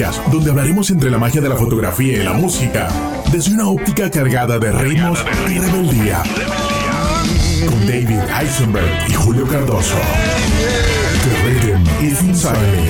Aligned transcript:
podcast 0.00 0.26
donde 0.28 0.50
hablaremos 0.50 0.90
entre 0.90 1.10
la 1.10 1.18
magia 1.18 1.40
de 1.40 1.48
la 1.48 1.56
fotografía 1.56 2.14
y 2.14 2.24
la 2.24 2.32
música, 2.32 2.88
desde 3.30 3.52
una 3.52 3.68
óptica 3.68 4.10
cargada 4.10 4.58
de 4.58 4.72
ritmos 4.72 5.22
y 5.46 5.58
rebeldía. 5.58 6.22
Con 7.68 7.86
David 7.86 8.20
Eisenberg 8.40 9.08
y 9.08 9.12
Julio 9.12 9.46
Cardoso. 9.46 9.96
The 11.24 11.48
rhythm 11.48 11.82
is 12.02 12.22
inside 12.22 12.56
me. 12.72 12.88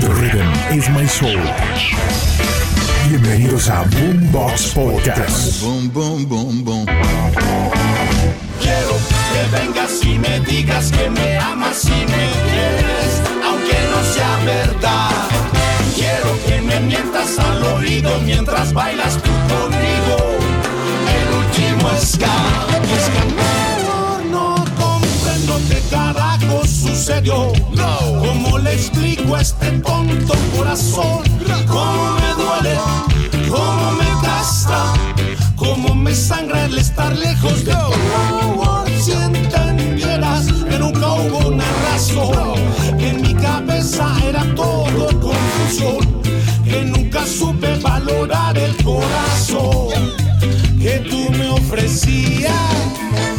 The 0.00 0.08
rhythm 0.14 0.78
is 0.78 0.88
my 0.90 1.06
soul. 1.06 1.40
Bienvenidos 3.08 3.68
a 3.68 3.82
Boombox 3.82 4.72
Podcast. 4.74 5.62
Boom, 5.62 5.92
boom, 5.92 6.26
boom, 6.26 6.64
boom. 6.64 6.86
Quiero 8.60 8.96
que 9.32 9.58
vengas 9.58 10.02
y 10.04 10.18
me 10.18 10.40
digas 10.40 10.90
que 10.90 11.10
me 11.10 11.38
amas 11.38 11.84
y 11.84 11.90
me 11.90 12.30
quieres, 12.48 13.22
aunque 13.44 13.76
no 13.90 14.14
sea 14.14 14.38
verdad. 14.46 15.11
Quiero 16.22 16.44
que 16.46 16.62
me 16.62 16.78
mientas 16.80 17.36
al 17.36 17.64
oído 17.64 18.10
mientras 18.24 18.72
bailas 18.72 19.14
tú 19.14 19.30
conmigo. 19.52 20.38
El 21.18 21.34
último 21.34 21.90
ska. 22.00 22.32
Es 22.94 23.10
que 23.10 23.24
no, 23.34 24.30
no 24.30 24.64
comprendo 24.78 25.58
qué 25.68 25.82
carajo 25.90 26.64
sucedió. 26.64 27.52
No. 27.72 28.20
¿Cómo 28.20 28.58
le 28.58 28.74
explico 28.74 29.34
a 29.34 29.40
este 29.40 29.70
tonto 29.80 30.34
corazón? 30.56 31.22
¿Cómo 31.66 32.14
me 32.14 32.42
duele? 32.42 32.78
¿Cómo 33.48 33.92
me 33.92 34.22
gasta? 34.22 34.92
¿Cómo 35.56 35.94
me 35.94 36.14
sangra 36.14 36.66
el 36.66 36.78
estar 36.78 37.16
lejos 37.16 37.64
de 37.64 37.72
tu 37.74 39.02
Si 39.02 39.10
entendieras 39.10 40.46
que 40.46 40.78
nunca 40.78 41.14
hubo 41.14 41.48
una 41.48 41.64
razón, 41.90 42.54
que 42.96 43.08
en 43.08 43.22
mi 43.22 43.34
cabeza 43.34 44.06
era 44.24 44.44
todo 44.54 45.08
confusión, 45.72 46.22
que 46.64 46.84
nunca 46.84 47.26
supe 47.26 47.78
valorar 47.78 48.56
el 48.58 48.74
corazón 48.82 49.88
que 50.80 50.98
tú 51.08 51.30
me 51.30 51.48
ofrecías. 51.48 52.52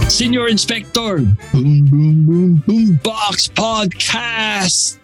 Señor 0.08 0.50
Inspector, 0.50 1.22
Boom 1.53 1.86
Boom 1.90 2.25
Boom 2.25 2.64
Boom 2.66 3.00
Box 3.03 3.50
Podcast. 3.50 4.98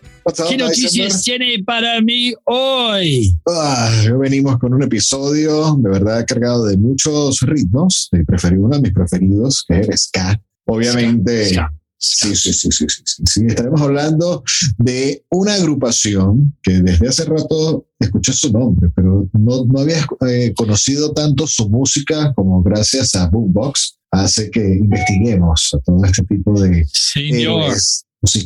¿Qué 0.47 0.57
noticias 0.57 1.23
tiene 1.23 1.63
para 1.65 1.99
mí 2.01 2.33
hoy? 2.45 3.35
Ah, 3.47 3.89
venimos 4.19 4.59
con 4.59 4.73
un 4.73 4.83
episodio 4.83 5.75
de 5.79 5.89
verdad 5.89 6.23
cargado 6.27 6.65
de 6.65 6.77
muchos 6.77 7.41
ritmos. 7.41 8.09
Eh, 8.11 8.23
preferí 8.27 8.57
uno 8.57 8.75
de 8.75 8.81
mis 8.83 8.93
preferidos, 8.93 9.65
que 9.67 9.79
es 9.79 10.03
ska. 10.03 10.39
Obviamente, 10.65 11.49
Ska, 11.49 11.73
sí, 11.99 12.35
sí, 12.35 12.53
sí, 12.53 12.71
sí, 12.71 12.85
sí, 12.89 13.23
sí. 13.25 13.45
Estaremos 13.47 13.81
hablando 13.81 14.43
de 14.77 15.23
una 15.29 15.53
agrupación 15.53 16.57
que 16.63 16.81
desde 16.81 17.07
hace 17.07 17.25
rato 17.25 17.85
escuché 17.99 18.33
su 18.33 18.51
nombre, 18.51 18.89
pero 18.95 19.29
no, 19.33 19.65
no 19.65 19.79
había 19.79 20.07
eh, 20.27 20.53
conocido 20.55 21.13
tanto 21.13 21.45
su 21.45 21.69
música 21.69 22.33
como 22.33 22.63
gracias 22.63 23.15
a 23.15 23.27
Boombox 23.29 23.99
hace 24.11 24.49
que 24.49 24.61
investiguemos 24.61 25.73
a 25.73 25.79
todo 25.79 26.03
este 26.03 26.23
tipo 26.23 26.59
de 26.59 26.85
Señor, 26.91 27.75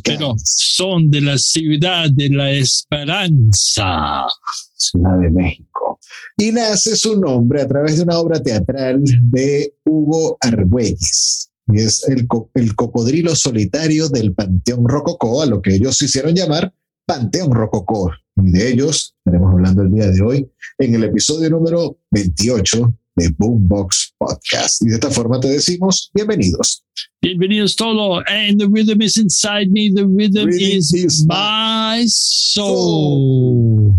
pero 0.03 0.35
son 0.43 1.09
de 1.09 1.21
la 1.21 1.37
ciudad 1.37 2.09
de 2.11 2.29
la 2.29 2.51
esperanza. 2.51 4.27
Ciudad 4.75 5.19
de 5.19 5.29
México. 5.31 5.99
Y 6.37 6.51
nace 6.51 6.95
su 6.95 7.19
nombre 7.19 7.61
a 7.61 7.67
través 7.67 7.97
de 7.97 8.03
una 8.03 8.19
obra 8.19 8.41
teatral 8.41 9.01
de 9.03 9.73
Hugo 9.85 10.37
Argüelles. 10.41 11.49
Y 11.67 11.79
es 11.81 12.03
el, 12.09 12.27
co- 12.27 12.49
el 12.55 12.75
cocodrilo 12.75 13.35
solitario 13.35 14.09
del 14.09 14.33
Panteón 14.33 14.87
Rococó, 14.87 15.41
a 15.41 15.45
lo 15.45 15.61
que 15.61 15.75
ellos 15.75 16.01
hicieron 16.01 16.35
llamar 16.35 16.73
Panteón 17.05 17.51
Rococó. 17.53 18.11
Y 18.35 18.51
de 18.51 18.71
ellos 18.71 19.15
estaremos 19.19 19.53
hablando 19.53 19.83
el 19.83 19.91
día 19.91 20.07
de 20.07 20.21
hoy 20.21 20.49
en 20.79 20.95
el 20.95 21.03
episodio 21.05 21.49
número 21.51 21.99
28 22.11 22.97
de 23.15 23.29
Boombox 23.37 24.15
Podcast. 24.17 24.81
Y 24.81 24.87
de 24.89 24.95
esta 24.95 25.11
forma 25.11 25.39
te 25.39 25.47
decimos 25.49 26.09
bienvenidos. 26.13 26.83
Bienvenidos 27.21 27.75
todos. 27.75 28.23
And 28.27 28.59
the 28.59 28.67
rhythm 28.67 29.01
is 29.01 29.17
inside 29.17 29.69
me. 29.69 29.91
The 29.93 30.05
rhythm 30.05 30.49
is, 30.49 30.91
is 30.93 31.25
my 31.25 32.03
soul. 32.07 33.93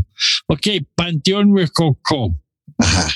Ok, 0.48 0.66
Panteón 0.96 1.56
Rococó. 1.56 2.36
Ajá. 2.78 3.08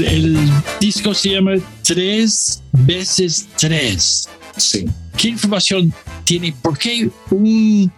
El 0.10 0.36
disco 0.82 1.14
se 1.14 1.34
llama 1.34 1.58
Tres 1.84 2.64
veces 2.72 3.48
Tres. 3.60 4.28
Sí. 4.58 4.86
¿Qué 5.16 5.28
información 5.30 5.94
tiene? 6.24 6.52
¿Por 6.64 6.80
qué 6.80 7.12
un 7.30 7.92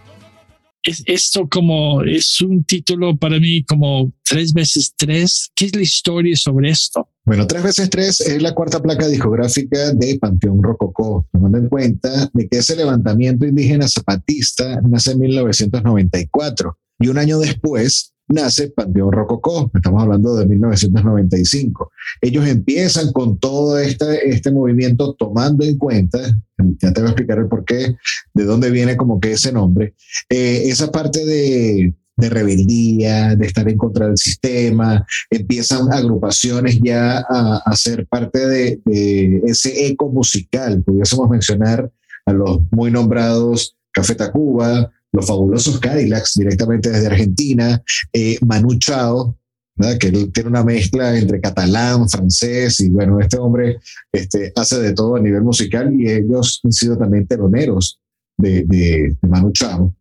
es 0.82 1.02
esto 1.06 1.48
como 1.48 2.02
es 2.02 2.40
un 2.42 2.64
título 2.64 3.16
para 3.16 3.40
mí 3.40 3.64
como 3.64 4.12
tres 4.22 4.52
veces 4.52 4.92
tres? 4.94 5.50
¿Qué 5.54 5.66
es 5.66 5.74
la 5.74 5.80
historia 5.80 6.36
sobre 6.36 6.68
esto? 6.68 7.08
Bueno, 7.24 7.46
tres 7.46 7.62
veces 7.62 7.88
tres 7.88 8.20
es 8.20 8.42
la 8.42 8.52
cuarta 8.52 8.82
placa 8.82 9.08
discográfica 9.08 9.94
de 9.94 10.18
Panteón 10.18 10.62
Rococó, 10.62 11.26
tomando 11.32 11.56
en 11.56 11.68
cuenta 11.70 12.28
de 12.34 12.46
que 12.46 12.58
ese 12.58 12.76
levantamiento 12.76 13.46
indígena 13.46 13.88
zapatista 13.88 14.82
nace 14.82 15.12
en 15.12 15.20
1994 15.20 16.78
Y 17.00 17.08
un 17.08 17.16
año 17.16 17.38
después 17.38 18.12
nace 18.32 18.70
Panteón 18.70 19.12
Rococó, 19.12 19.70
estamos 19.74 20.02
hablando 20.02 20.34
de 20.36 20.46
1995. 20.46 21.92
Ellos 22.20 22.46
empiezan 22.46 23.12
con 23.12 23.38
todo 23.38 23.78
este, 23.78 24.28
este 24.28 24.50
movimiento 24.50 25.14
tomando 25.14 25.64
en 25.64 25.78
cuenta, 25.78 26.18
ya 26.80 26.92
te 26.92 27.00
voy 27.00 27.08
a 27.08 27.12
explicar 27.12 27.38
el 27.38 27.48
porqué, 27.48 27.96
de 28.34 28.44
dónde 28.44 28.70
viene 28.70 28.96
como 28.96 29.20
que 29.20 29.32
ese 29.32 29.52
nombre, 29.52 29.94
eh, 30.28 30.62
esa 30.66 30.90
parte 30.90 31.24
de, 31.24 31.94
de 32.16 32.30
rebeldía, 32.30 33.36
de 33.36 33.46
estar 33.46 33.68
en 33.68 33.76
contra 33.76 34.06
del 34.06 34.18
sistema, 34.18 35.04
empiezan 35.30 35.92
agrupaciones 35.92 36.80
ya 36.82 37.24
a, 37.28 37.62
a 37.64 37.76
ser 37.76 38.06
parte 38.06 38.46
de, 38.46 38.80
de, 38.84 39.42
ese 39.46 39.86
eco 39.86 40.10
musical. 40.10 40.82
Pudiésemos 40.82 41.28
mencionar 41.28 41.90
a 42.26 42.32
los 42.32 42.60
muy 42.70 42.90
nombrados 42.90 43.76
Café 43.92 44.14
Tacuba, 44.14 44.90
los 45.12 45.26
fabulosos 45.26 45.78
Cadillacs 45.78 46.34
directamente 46.36 46.90
desde 46.90 47.06
Argentina, 47.06 47.82
eh, 48.12 48.38
Manu 48.44 48.78
Chao, 48.78 49.38
que 49.98 50.10
tiene 50.10 50.50
una 50.50 50.64
mezcla 50.64 51.16
entre 51.16 51.40
catalán, 51.40 52.08
francés, 52.08 52.80
y 52.80 52.88
bueno, 52.90 53.20
este 53.20 53.38
hombre 53.38 53.78
este, 54.12 54.52
hace 54.54 54.80
de 54.80 54.92
todo 54.92 55.16
a 55.16 55.20
nivel 55.20 55.42
musical 55.42 55.92
y 55.94 56.10
ellos 56.10 56.60
han 56.64 56.72
sido 56.72 56.96
también 56.96 57.26
teloneros 57.26 57.98
de, 58.36 58.64
de, 58.64 59.16
de 59.20 59.28
Manu 59.28 59.52
Chao. 59.52 59.94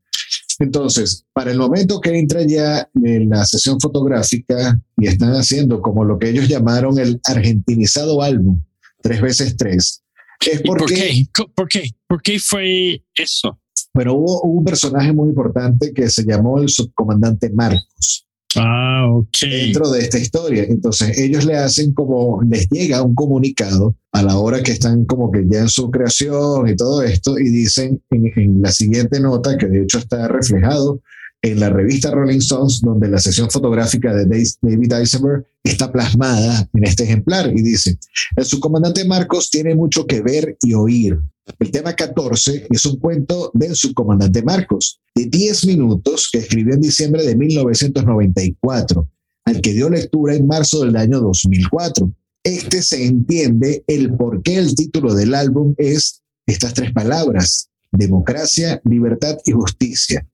Entonces, 0.59 1.25
para 1.33 1.51
el 1.51 1.57
momento 1.57 1.99
que 1.99 2.17
entra 2.17 2.43
ya 2.45 2.87
en 3.03 3.29
la 3.29 3.45
sesión 3.45 3.79
fotográfica 3.79 4.79
y 4.97 5.07
están 5.07 5.31
haciendo 5.31 5.81
como 5.81 6.05
lo 6.05 6.19
que 6.19 6.29
ellos 6.29 6.47
llamaron 6.47 6.99
el 6.99 7.19
argentinizado 7.23 8.21
álbum, 8.21 8.61
tres 9.01 9.21
veces 9.21 9.57
tres, 9.57 10.03
es 10.45 10.61
porque, 10.61 10.83
¿Por 10.83 10.93
qué? 10.93 11.27
¿Por 11.55 11.67
qué? 11.67 11.89
¿Por 12.07 12.21
qué 12.21 12.39
fue 12.39 13.03
eso? 13.15 13.60
Hubo, 13.93 14.41
hubo 14.43 14.59
un 14.59 14.63
personaje 14.63 15.11
muy 15.13 15.29
importante 15.29 15.93
que 15.93 16.09
se 16.09 16.23
llamó 16.23 16.59
el 16.59 16.69
subcomandante 16.69 17.49
Marcos. 17.51 18.27
Ah, 18.55 19.07
ok. 19.09 19.37
Dentro 19.41 19.89
de 19.91 19.99
esta 19.99 20.17
historia. 20.17 20.63
Entonces, 20.63 21.17
ellos 21.17 21.45
le 21.45 21.55
hacen 21.55 21.93
como, 21.93 22.41
les 22.43 22.69
llega 22.69 23.01
un 23.01 23.15
comunicado 23.15 23.95
a 24.11 24.23
la 24.23 24.37
hora 24.37 24.61
que 24.61 24.73
están 24.73 25.05
como 25.05 25.31
que 25.31 25.45
ya 25.49 25.61
en 25.61 25.69
su 25.69 25.89
creación 25.89 26.67
y 26.67 26.75
todo 26.75 27.01
esto, 27.01 27.39
y 27.39 27.49
dicen 27.49 28.01
en, 28.09 28.31
en 28.35 28.61
la 28.61 28.71
siguiente 28.71 29.19
nota, 29.19 29.57
que 29.57 29.67
de 29.67 29.83
hecho 29.83 29.99
está 29.99 30.27
reflejado 30.27 31.01
en 31.41 31.59
la 31.59 31.69
revista 31.69 32.11
Rolling 32.11 32.39
Stones, 32.39 32.81
donde 32.81 33.07
la 33.07 33.19
sesión 33.19 33.49
fotográfica 33.49 34.13
de 34.13 34.25
David 34.25 34.93
Eisenberg 34.93 35.45
está 35.63 35.91
plasmada 35.91 36.69
en 36.73 36.83
este 36.83 37.03
ejemplar 37.03 37.51
y 37.55 37.61
dice, 37.61 37.97
el 38.35 38.45
subcomandante 38.45 39.05
Marcos 39.05 39.49
tiene 39.49 39.73
mucho 39.75 40.05
que 40.05 40.21
ver 40.21 40.57
y 40.61 40.73
oír. 40.73 41.19
El 41.59 41.71
tema 41.71 41.95
14 41.95 42.67
es 42.69 42.85
un 42.85 42.97
cuento 42.97 43.51
del 43.53 43.75
subcomandante 43.75 44.43
Marcos, 44.43 44.99
de 45.15 45.25
10 45.25 45.65
minutos 45.67 46.29
que 46.31 46.39
escribió 46.39 46.73
en 46.73 46.81
diciembre 46.81 47.23
de 47.23 47.35
1994, 47.35 49.07
al 49.45 49.61
que 49.61 49.73
dio 49.73 49.89
lectura 49.89 50.35
en 50.35 50.47
marzo 50.47 50.83
del 50.85 50.95
año 50.95 51.19
2004. 51.19 52.11
Este 52.43 52.81
se 52.81 53.05
entiende 53.05 53.83
el 53.87 54.15
por 54.15 54.41
qué 54.41 54.57
el 54.57 54.73
título 54.75 55.13
del 55.13 55.35
álbum 55.35 55.75
es 55.77 56.21
estas 56.47 56.73
tres 56.73 56.91
palabras, 56.91 57.69
democracia, 57.91 58.81
libertad 58.85 59.37
y 59.45 59.51
justicia. 59.51 60.27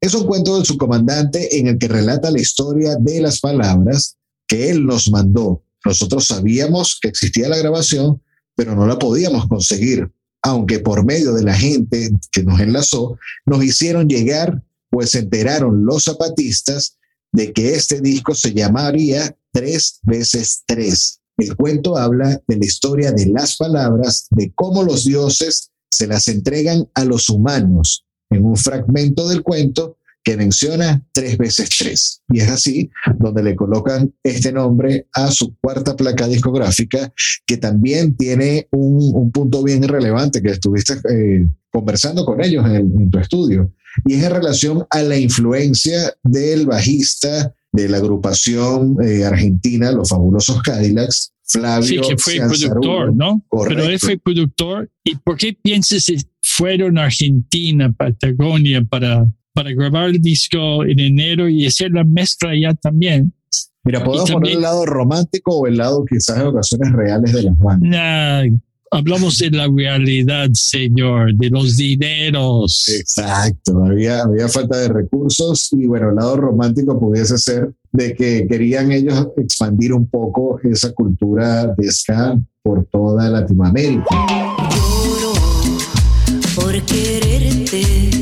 Es 0.00 0.14
un 0.14 0.26
cuento 0.26 0.56
del 0.56 0.66
subcomandante 0.66 1.58
en 1.58 1.68
el 1.68 1.78
que 1.78 1.88
relata 1.88 2.30
la 2.30 2.40
historia 2.40 2.96
de 2.96 3.20
las 3.20 3.40
palabras 3.40 4.16
que 4.46 4.70
él 4.70 4.86
nos 4.86 5.10
mandó. 5.10 5.62
Nosotros 5.84 6.26
sabíamos 6.26 6.98
que 7.00 7.08
existía 7.08 7.48
la 7.48 7.58
grabación, 7.58 8.20
pero 8.54 8.74
no 8.74 8.86
la 8.86 8.98
podíamos 8.98 9.46
conseguir, 9.46 10.10
aunque 10.42 10.78
por 10.78 11.04
medio 11.04 11.34
de 11.34 11.42
la 11.42 11.54
gente 11.54 12.10
que 12.32 12.42
nos 12.42 12.60
enlazó, 12.60 13.18
nos 13.46 13.62
hicieron 13.62 14.08
llegar, 14.08 14.62
pues 14.90 15.10
se 15.10 15.20
enteraron 15.20 15.84
los 15.84 16.04
zapatistas 16.04 16.98
de 17.32 17.52
que 17.52 17.74
este 17.74 18.00
disco 18.00 18.34
se 18.34 18.54
llamaría 18.54 19.36
Tres 19.52 20.00
veces 20.02 20.62
Tres. 20.66 21.20
El 21.36 21.54
cuento 21.56 21.96
habla 21.96 22.40
de 22.48 22.56
la 22.56 22.66
historia 22.66 23.12
de 23.12 23.26
las 23.26 23.56
palabras, 23.56 24.26
de 24.30 24.52
cómo 24.54 24.82
los 24.82 25.04
dioses 25.04 25.70
se 25.90 26.06
las 26.06 26.28
entregan 26.28 26.88
a 26.94 27.04
los 27.04 27.28
humanos 27.28 28.04
en 28.30 28.44
un 28.44 28.56
fragmento 28.56 29.28
del 29.28 29.42
cuento 29.42 29.97
que 30.28 30.36
menciona 30.36 31.02
tres 31.12 31.38
veces 31.38 31.70
tres. 31.70 32.20
Y 32.28 32.40
es 32.40 32.50
así 32.50 32.90
donde 33.18 33.42
le 33.42 33.56
colocan 33.56 34.12
este 34.22 34.52
nombre 34.52 35.06
a 35.14 35.30
su 35.30 35.56
cuarta 35.56 35.96
placa 35.96 36.28
discográfica, 36.28 37.10
que 37.46 37.56
también 37.56 38.14
tiene 38.14 38.68
un, 38.70 39.10
un 39.14 39.32
punto 39.32 39.62
bien 39.62 39.82
relevante 39.84 40.42
que 40.42 40.50
estuviste 40.50 40.96
eh, 41.10 41.48
conversando 41.70 42.26
con 42.26 42.44
ellos 42.44 42.62
en, 42.66 42.72
el, 42.72 42.82
en, 42.82 43.10
tu 43.10 43.18
estudio, 43.18 43.72
y 44.04 44.16
es 44.16 44.22
en 44.22 44.32
relación 44.32 44.84
a 44.90 45.00
la 45.00 45.16
influencia 45.16 46.14
del 46.22 46.66
bajista 46.66 47.54
de 47.72 47.88
la 47.88 47.96
agrupación 47.96 48.98
eh, 49.02 49.24
argentina, 49.24 49.92
los 49.92 50.10
fabulosos 50.10 50.60
Cadillacs, 50.60 51.32
Flavio. 51.44 52.04
Sí, 52.04 52.10
que 52.10 52.18
fue 52.18 52.36
productor, 52.36 53.16
¿no? 53.16 53.42
Correcto. 53.48 53.80
Pero 53.80 53.90
él 53.90 53.98
fue 53.98 54.18
productor. 54.18 54.90
¿Y 55.04 55.14
por 55.16 55.38
qué 55.38 55.54
piensas 55.54 56.04
que 56.04 56.18
fueron 56.42 56.98
a 56.98 57.04
Argentina, 57.04 57.90
Patagonia, 57.90 58.82
para, 58.84 59.26
para 59.58 59.72
grabar 59.72 60.10
el 60.10 60.22
disco 60.22 60.84
en 60.84 61.00
enero 61.00 61.48
y 61.48 61.66
hacer 61.66 61.90
la 61.90 62.04
mezcla 62.04 62.52
ya 62.56 62.74
también? 62.74 63.34
Mira, 63.82 64.04
podemos 64.04 64.30
poner 64.30 64.52
el 64.52 64.60
lado 64.60 64.86
romántico 64.86 65.58
o 65.58 65.66
el 65.66 65.78
lado 65.78 66.04
quizás 66.04 66.38
de 66.38 66.44
ocasiones 66.44 66.92
reales 66.92 67.32
de 67.32 67.42
las 67.42 67.58
bandas. 67.58 67.90
Nah, 67.90 68.56
hablamos 68.92 69.36
de 69.38 69.50
la 69.50 69.66
realidad, 69.66 70.48
señor, 70.52 71.34
de 71.34 71.50
los 71.50 71.76
dineros. 71.76 72.88
Exacto, 72.88 73.84
había, 73.84 74.22
había 74.22 74.46
falta 74.46 74.78
de 74.78 74.90
recursos 74.90 75.70
y 75.72 75.86
bueno, 75.86 76.10
el 76.10 76.14
lado 76.14 76.36
romántico 76.36 77.00
pudiese 77.00 77.36
ser 77.36 77.72
de 77.90 78.14
que 78.14 78.46
querían 78.46 78.92
ellos 78.92 79.26
expandir 79.38 79.92
un 79.92 80.08
poco 80.08 80.60
esa 80.62 80.92
cultura 80.92 81.74
de 81.76 81.90
ska 81.90 82.38
por 82.62 82.84
toda 82.92 83.28
Latinoamérica. 83.28 84.04
Lloro 84.70 85.32
por 86.54 86.80
quererte, 86.82 88.17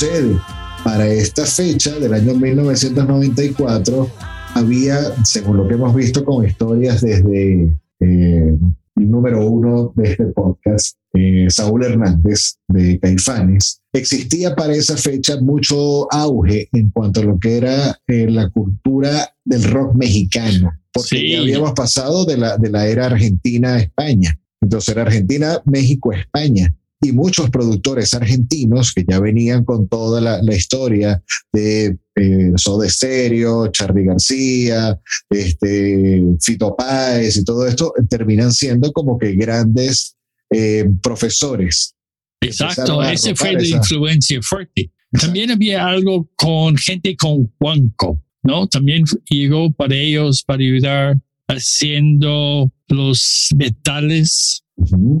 sucede? 0.00 0.36
Para 0.82 1.06
esta 1.06 1.44
fecha 1.44 1.98
del 1.98 2.14
año 2.14 2.34
1994 2.34 4.10
había, 4.54 4.98
según 5.24 5.58
lo 5.58 5.68
que 5.68 5.74
hemos 5.74 5.94
visto 5.94 6.24
con 6.24 6.46
historias 6.46 7.02
desde 7.02 7.76
eh, 8.00 8.56
el 8.96 9.10
número 9.10 9.46
uno 9.46 9.92
de 9.94 10.10
este 10.12 10.24
podcast, 10.26 10.96
eh, 11.12 11.46
Saúl 11.50 11.84
Hernández 11.84 12.54
de 12.68 12.98
Caifanes, 12.98 13.82
existía 13.92 14.56
para 14.56 14.74
esa 14.74 14.96
fecha 14.96 15.38
mucho 15.38 16.10
auge 16.10 16.68
en 16.72 16.90
cuanto 16.90 17.20
a 17.20 17.24
lo 17.24 17.38
que 17.38 17.58
era 17.58 17.98
eh, 18.06 18.26
la 18.30 18.48
cultura 18.48 19.34
del 19.44 19.64
rock 19.64 19.94
mexicano, 19.96 20.72
porque 20.92 21.08
Sí. 21.18 21.36
habíamos 21.36 21.72
pasado 21.72 22.24
de 22.24 22.38
la, 22.38 22.56
de 22.56 22.70
la 22.70 22.86
era 22.86 23.06
Argentina 23.06 23.74
a 23.74 23.80
España. 23.80 24.34
Entonces 24.62 24.88
era 24.90 25.02
Argentina, 25.02 25.60
México, 25.66 26.12
España 26.12 26.74
y 27.02 27.12
muchos 27.12 27.48
productores 27.50 28.12
argentinos 28.14 28.92
que 28.92 29.04
ya 29.08 29.18
venían 29.20 29.64
con 29.64 29.88
toda 29.88 30.20
la, 30.20 30.42
la 30.42 30.54
historia 30.54 31.22
de 31.52 31.98
eh, 32.14 32.52
Soda 32.56 32.88
Stereo, 32.88 33.68
Charly 33.68 34.04
García, 34.04 35.00
este, 35.30 36.22
Fito 36.42 36.76
Páez 36.76 37.36
y 37.38 37.44
todo 37.44 37.66
esto, 37.66 37.92
terminan 38.08 38.52
siendo 38.52 38.92
como 38.92 39.18
que 39.18 39.32
grandes 39.32 40.16
eh, 40.50 40.84
profesores. 41.02 41.94
Exacto, 42.42 43.02
ese 43.02 43.34
fue 43.34 43.48
ropar 43.48 43.62
la 43.62 43.68
esa- 43.68 43.76
influencia 43.78 44.42
fuerte. 44.42 44.90
También 45.12 45.50
había 45.50 45.86
algo 45.86 46.28
con 46.36 46.76
gente 46.76 47.16
con 47.16 47.50
Juanco, 47.58 48.22
¿no? 48.42 48.68
También 48.68 49.04
llegó 49.28 49.72
para 49.72 49.94
ellos 49.94 50.42
para 50.44 50.60
ayudar 50.62 51.20
haciendo 51.50 52.72
los 52.88 53.48
metales, 53.56 54.64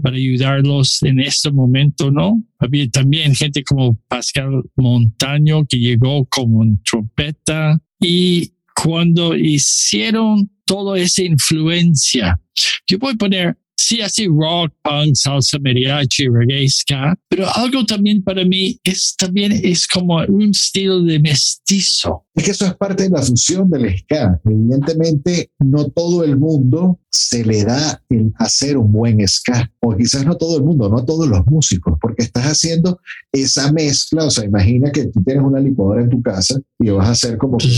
para 0.02 0.16
ayudarlos 0.16 1.02
en 1.02 1.20
este 1.20 1.50
momento, 1.50 2.10
¿no? 2.10 2.42
Había 2.58 2.88
también 2.88 3.34
gente 3.34 3.62
como 3.62 3.98
Pascal 4.08 4.62
Montaño 4.76 5.66
que 5.66 5.78
llegó 5.78 6.24
como 6.26 6.64
trompeta 6.84 7.78
y 8.00 8.52
cuando 8.74 9.36
hicieron 9.36 10.50
toda 10.64 10.98
esa 10.98 11.22
influencia, 11.22 12.40
yo 12.86 12.98
voy 12.98 13.12
a 13.12 13.16
poner 13.16 13.58
sí, 13.80 14.00
así 14.00 14.26
rock, 14.26 14.72
punk, 14.82 15.14
salsa, 15.14 15.58
mariachi, 15.58 16.28
reggae, 16.28 16.68
ska, 16.68 17.16
pero 17.28 17.46
algo 17.54 17.84
también 17.84 18.22
para 18.22 18.44
mí 18.44 18.78
es 18.84 19.14
también 19.16 19.52
es 19.52 19.86
como 19.86 20.16
un 20.28 20.50
estilo 20.50 21.02
de 21.02 21.18
mestizo. 21.18 22.24
Es 22.34 22.44
que 22.44 22.50
eso 22.52 22.66
es 22.66 22.74
parte 22.74 23.04
de 23.04 23.10
la 23.10 23.22
fusión 23.22 23.68
del 23.70 23.96
ska. 23.98 24.40
Evidentemente, 24.44 25.50
no 25.58 25.88
todo 25.90 26.24
el 26.24 26.38
mundo 26.38 27.00
se 27.10 27.44
le 27.44 27.64
da 27.64 28.00
el 28.08 28.32
hacer 28.36 28.76
un 28.76 28.92
buen 28.92 29.26
ska, 29.26 29.70
o 29.80 29.96
quizás 29.96 30.24
no 30.24 30.36
todo 30.36 30.56
el 30.58 30.62
mundo, 30.62 30.88
no 30.88 31.04
todos 31.04 31.26
los 31.28 31.44
músicos, 31.46 31.98
porque 32.00 32.22
estás 32.22 32.44
haciendo 32.44 33.00
esa 33.32 33.72
mezcla. 33.72 34.24
O 34.24 34.30
sea, 34.30 34.44
imagina 34.44 34.90
que 34.92 35.06
tú 35.06 35.22
tienes 35.24 35.42
una 35.44 35.60
licuadora 35.60 36.02
en 36.02 36.10
tu 36.10 36.22
casa 36.22 36.60
y 36.78 36.90
vas 36.90 37.08
a 37.08 37.12
hacer 37.12 37.36
como 37.36 37.58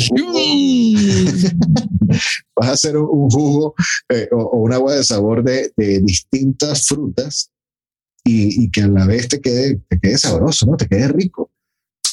vas 2.57 2.69
a 2.69 2.73
hacer 2.73 2.97
un, 2.97 3.09
un 3.11 3.31
jugo 3.31 3.75
eh, 4.09 4.29
o, 4.33 4.39
o 4.39 4.59
un 4.59 4.73
agua 4.73 4.95
de 4.95 5.05
sabor 5.05 5.43
de, 5.43 5.73
de 5.77 5.92
distintas 6.01 6.87
frutas 6.87 7.51
y, 8.25 8.65
y 8.65 8.71
que 8.71 8.83
a 8.83 8.89
la 8.89 9.07
vez 9.07 9.29
te 9.29 9.41
quede, 9.41 9.81
te 9.89 9.99
quede 10.01 10.19
sabroso, 10.19 10.67
¿no? 10.67 10.77
Te 10.77 10.87
quede 10.89 11.09
rico. 11.09 11.51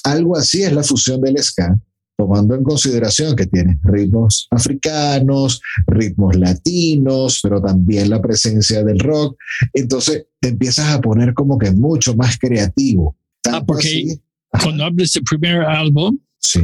Algo 0.03 0.37
así 0.37 0.63
es 0.63 0.71
la 0.73 0.83
fusión 0.83 1.21
del 1.21 1.37
ska, 1.37 1.77
tomando 2.17 2.55
en 2.55 2.63
consideración 2.63 3.35
que 3.35 3.45
tiene 3.45 3.77
ritmos 3.83 4.47
africanos, 4.51 5.61
ritmos 5.87 6.35
latinos, 6.35 7.39
pero 7.43 7.61
también 7.61 8.09
la 8.09 8.21
presencia 8.21 8.83
del 8.83 8.99
rock. 8.99 9.37
Entonces 9.73 10.25
te 10.39 10.49
empiezas 10.49 10.87
a 10.93 11.01
poner 11.01 11.33
como 11.33 11.57
que 11.57 11.71
mucho 11.71 12.15
más 12.15 12.37
creativo. 12.39 13.15
Tanto 13.41 13.65
porque- 13.67 13.87
así- 13.87 14.21
Cuando 14.63 14.83
hablas 14.85 15.13
del 15.13 15.23
primer 15.23 15.61
álbum, 15.61 16.17
sí, 16.39 16.61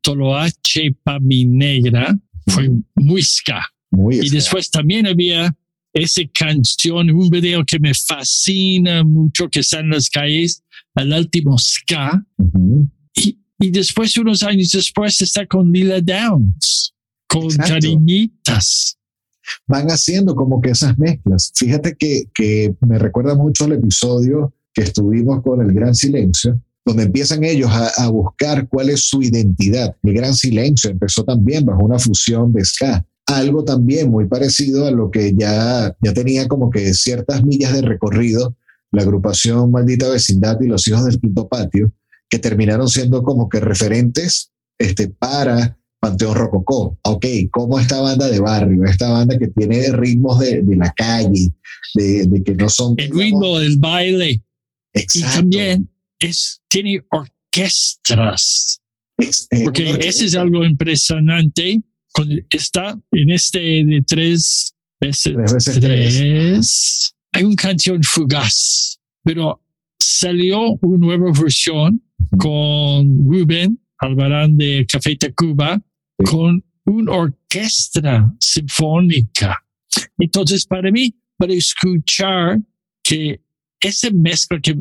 Toloache 0.00 0.96
pa 1.02 1.18
mi 1.20 1.44
negra, 1.44 2.16
fue 2.46 2.70
muy 2.94 3.22
ska. 3.22 3.60
muy 3.90 4.16
Y 4.20 4.28
ska. 4.28 4.36
después 4.36 4.70
también 4.70 5.06
había 5.06 5.54
esa 5.96 6.22
canción, 6.32 7.10
un 7.10 7.30
video 7.30 7.64
que 7.64 7.78
me 7.78 7.92
fascina 7.94 9.02
mucho, 9.02 9.48
que 9.48 9.60
está 9.60 9.80
en 9.80 9.90
las 9.90 10.10
calles, 10.10 10.62
el 10.94 11.12
último 11.12 11.56
ska. 11.58 12.22
Ujú. 12.36 12.88
Y, 13.14 13.38
y 13.58 13.70
después, 13.70 14.16
unos 14.18 14.42
años 14.42 14.70
después, 14.72 15.20
está 15.22 15.46
con 15.46 15.72
Lila 15.72 16.00
Downs, 16.00 16.94
con 17.26 17.44
Exacto. 17.44 17.72
Cariñitas. 17.74 18.98
van 19.66 19.86
haciendo 19.88 20.34
como 20.34 20.60
que 20.60 20.70
esas 20.70 20.98
mezclas. 20.98 21.52
Fíjate 21.54 21.96
que, 21.98 22.24
que 22.34 22.74
me 22.80 22.98
recuerda 22.98 23.34
mucho 23.34 23.64
el 23.64 23.72
episodio 23.72 24.52
que 24.74 24.82
estuvimos 24.82 25.42
con 25.42 25.60
El 25.60 25.72
Gran 25.72 25.94
Silencio, 25.94 26.60
donde 26.84 27.04
empiezan 27.04 27.42
ellos 27.44 27.70
a, 27.70 27.88
a 28.04 28.08
buscar 28.10 28.68
cuál 28.68 28.90
es 28.90 29.08
su 29.08 29.22
identidad. 29.22 29.96
El 30.02 30.12
Gran 30.14 30.34
Silencio 30.34 30.90
empezó 30.90 31.24
también 31.24 31.64
bajo 31.64 31.82
una 31.84 31.98
fusión 31.98 32.52
de 32.52 32.64
ska. 32.64 33.06
Algo 33.26 33.64
también 33.64 34.10
muy 34.10 34.26
parecido 34.26 34.86
a 34.86 34.90
lo 34.90 35.10
que 35.10 35.34
ya, 35.36 35.96
ya 36.00 36.12
tenía 36.14 36.46
como 36.46 36.70
que 36.70 36.94
ciertas 36.94 37.44
millas 37.44 37.74
de 37.74 37.82
recorrido 37.82 38.56
la 38.92 39.02
agrupación 39.02 39.70
Maldita 39.72 40.08
Vecindad 40.08 40.60
y 40.60 40.68
los 40.68 40.86
Hijos 40.86 41.04
del 41.04 41.20
Quinto 41.20 41.48
Patio, 41.48 41.90
que 42.30 42.38
terminaron 42.38 42.88
siendo 42.88 43.22
como 43.22 43.48
que 43.48 43.58
referentes 43.60 44.52
este, 44.78 45.08
para 45.08 45.76
Panteón 45.98 46.36
Rococó. 46.36 46.98
Ok, 47.02 47.26
como 47.50 47.80
esta 47.80 48.00
banda 48.00 48.28
de 48.28 48.38
barrio, 48.38 48.84
esta 48.84 49.10
banda 49.10 49.36
que 49.38 49.48
tiene 49.48 49.90
ritmos 49.90 50.38
de, 50.38 50.62
de 50.62 50.76
la 50.76 50.92
calle, 50.92 51.52
de, 51.94 52.26
de 52.26 52.42
que 52.44 52.54
no 52.54 52.68
son... 52.68 52.94
El 52.96 53.10
ritmo 53.10 53.58
del 53.58 53.76
baile. 53.78 54.30
Y 54.30 54.42
Exacto. 55.00 55.36
también 55.40 55.90
es, 56.20 56.60
tiene 56.68 57.04
orquestas. 57.10 58.80
Ex- 59.18 59.48
eh, 59.50 59.64
Porque 59.64 59.90
una 59.90 59.98
ese 59.98 60.26
es 60.26 60.36
algo 60.36 60.64
impresionante. 60.64 61.82
Está 62.50 62.98
en 63.12 63.30
este 63.30 63.58
de 63.58 64.02
tres 64.06 64.74
veces 65.00 65.34
Tres 65.34 65.52
veces 65.52 65.80
tres, 65.80 67.14
hay 67.32 67.44
una 67.44 67.56
canción 67.56 68.02
fugaz, 68.02 68.98
pero 69.22 69.62
salió 69.98 70.72
una 70.80 70.98
nueva 70.98 71.32
versión 71.38 72.02
con 72.38 73.28
Rubén 73.28 73.78
Albarán 73.98 74.56
de 74.56 74.86
Café 74.90 75.16
Tacuba 75.16 75.80
Sí. 76.18 76.24
con 76.30 76.64
una 76.86 77.12
orquesta 77.12 78.32
sinfónica. 78.40 79.62
Entonces, 80.18 80.64
para 80.66 80.90
mí, 80.90 81.14
para 81.36 81.52
escuchar 81.52 82.58
que 83.02 83.40
esa 83.80 84.10
mezcla 84.10 84.58
que 84.60 84.74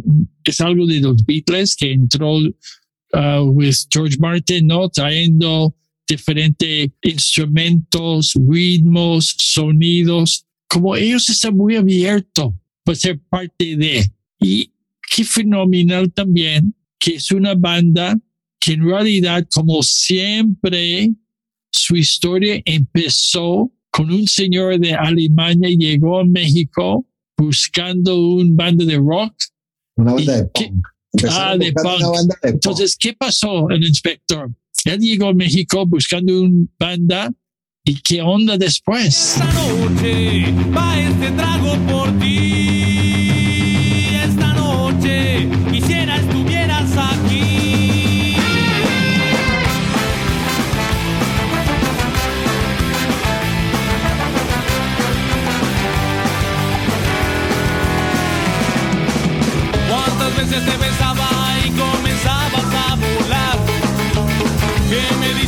es 0.45 0.61
algo 0.61 0.85
de 0.85 1.01
los 1.01 1.25
Beatles 1.25 1.75
que 1.75 1.91
entró 1.91 2.37
uh, 2.37 3.41
with 3.51 3.75
George 3.91 4.17
Martin, 4.19 4.67
¿no? 4.67 4.87
Trayendo 4.89 5.75
diferentes 6.07 6.89
instrumentos, 7.01 8.33
ritmos, 8.47 9.35
sonidos, 9.39 10.45
como 10.67 10.95
ellos 10.95 11.29
están 11.29 11.55
muy 11.55 11.75
abiertos 11.75 12.53
para 12.83 12.95
ser 12.95 13.19
parte 13.29 13.75
de. 13.75 14.11
Y 14.39 14.71
qué 15.15 15.23
fenomenal 15.23 16.11
también 16.11 16.75
que 16.99 17.15
es 17.15 17.31
una 17.31 17.53
banda 17.53 18.17
que 18.59 18.73
en 18.73 18.83
realidad, 18.83 19.47
como 19.53 19.83
siempre, 19.83 21.13
su 21.71 21.95
historia 21.95 22.61
empezó 22.65 23.71
con 23.91 24.11
un 24.11 24.27
señor 24.27 24.79
de 24.79 24.93
Alemania, 24.93 25.69
llegó 25.69 26.19
a 26.19 26.25
México 26.25 27.05
buscando 27.37 28.17
un 28.19 28.55
banda 28.55 28.85
de 28.85 28.97
rock 28.97 29.35
Una 29.97 30.13
banda 30.13 30.37
de 30.37 30.45
punk. 30.45 30.87
Ah, 31.29 31.55
de 31.57 31.71
buscando 31.71 31.73
punk. 31.73 31.99
Una 31.99 32.09
banda 32.09 32.35
de 32.41 32.41
punk. 32.41 32.53
Entonces, 32.55 32.97
¿qué 32.99 33.13
pasó 33.13 33.69
el 33.69 33.83
inspector? 33.85 34.51
Él 34.85 34.99
llegó 34.99 35.29
a 35.29 35.33
México 35.33 35.85
buscando 35.85 36.41
una 36.41 36.67
banda 36.79 37.33
y 37.83 37.95
qué 38.01 38.21
onda 38.21 38.57
después. 38.57 39.35
Esta 39.37 39.45
va 40.75 40.99
este 40.99 41.31
trago 41.31 41.75
por 41.87 42.11
ti. 42.19 42.74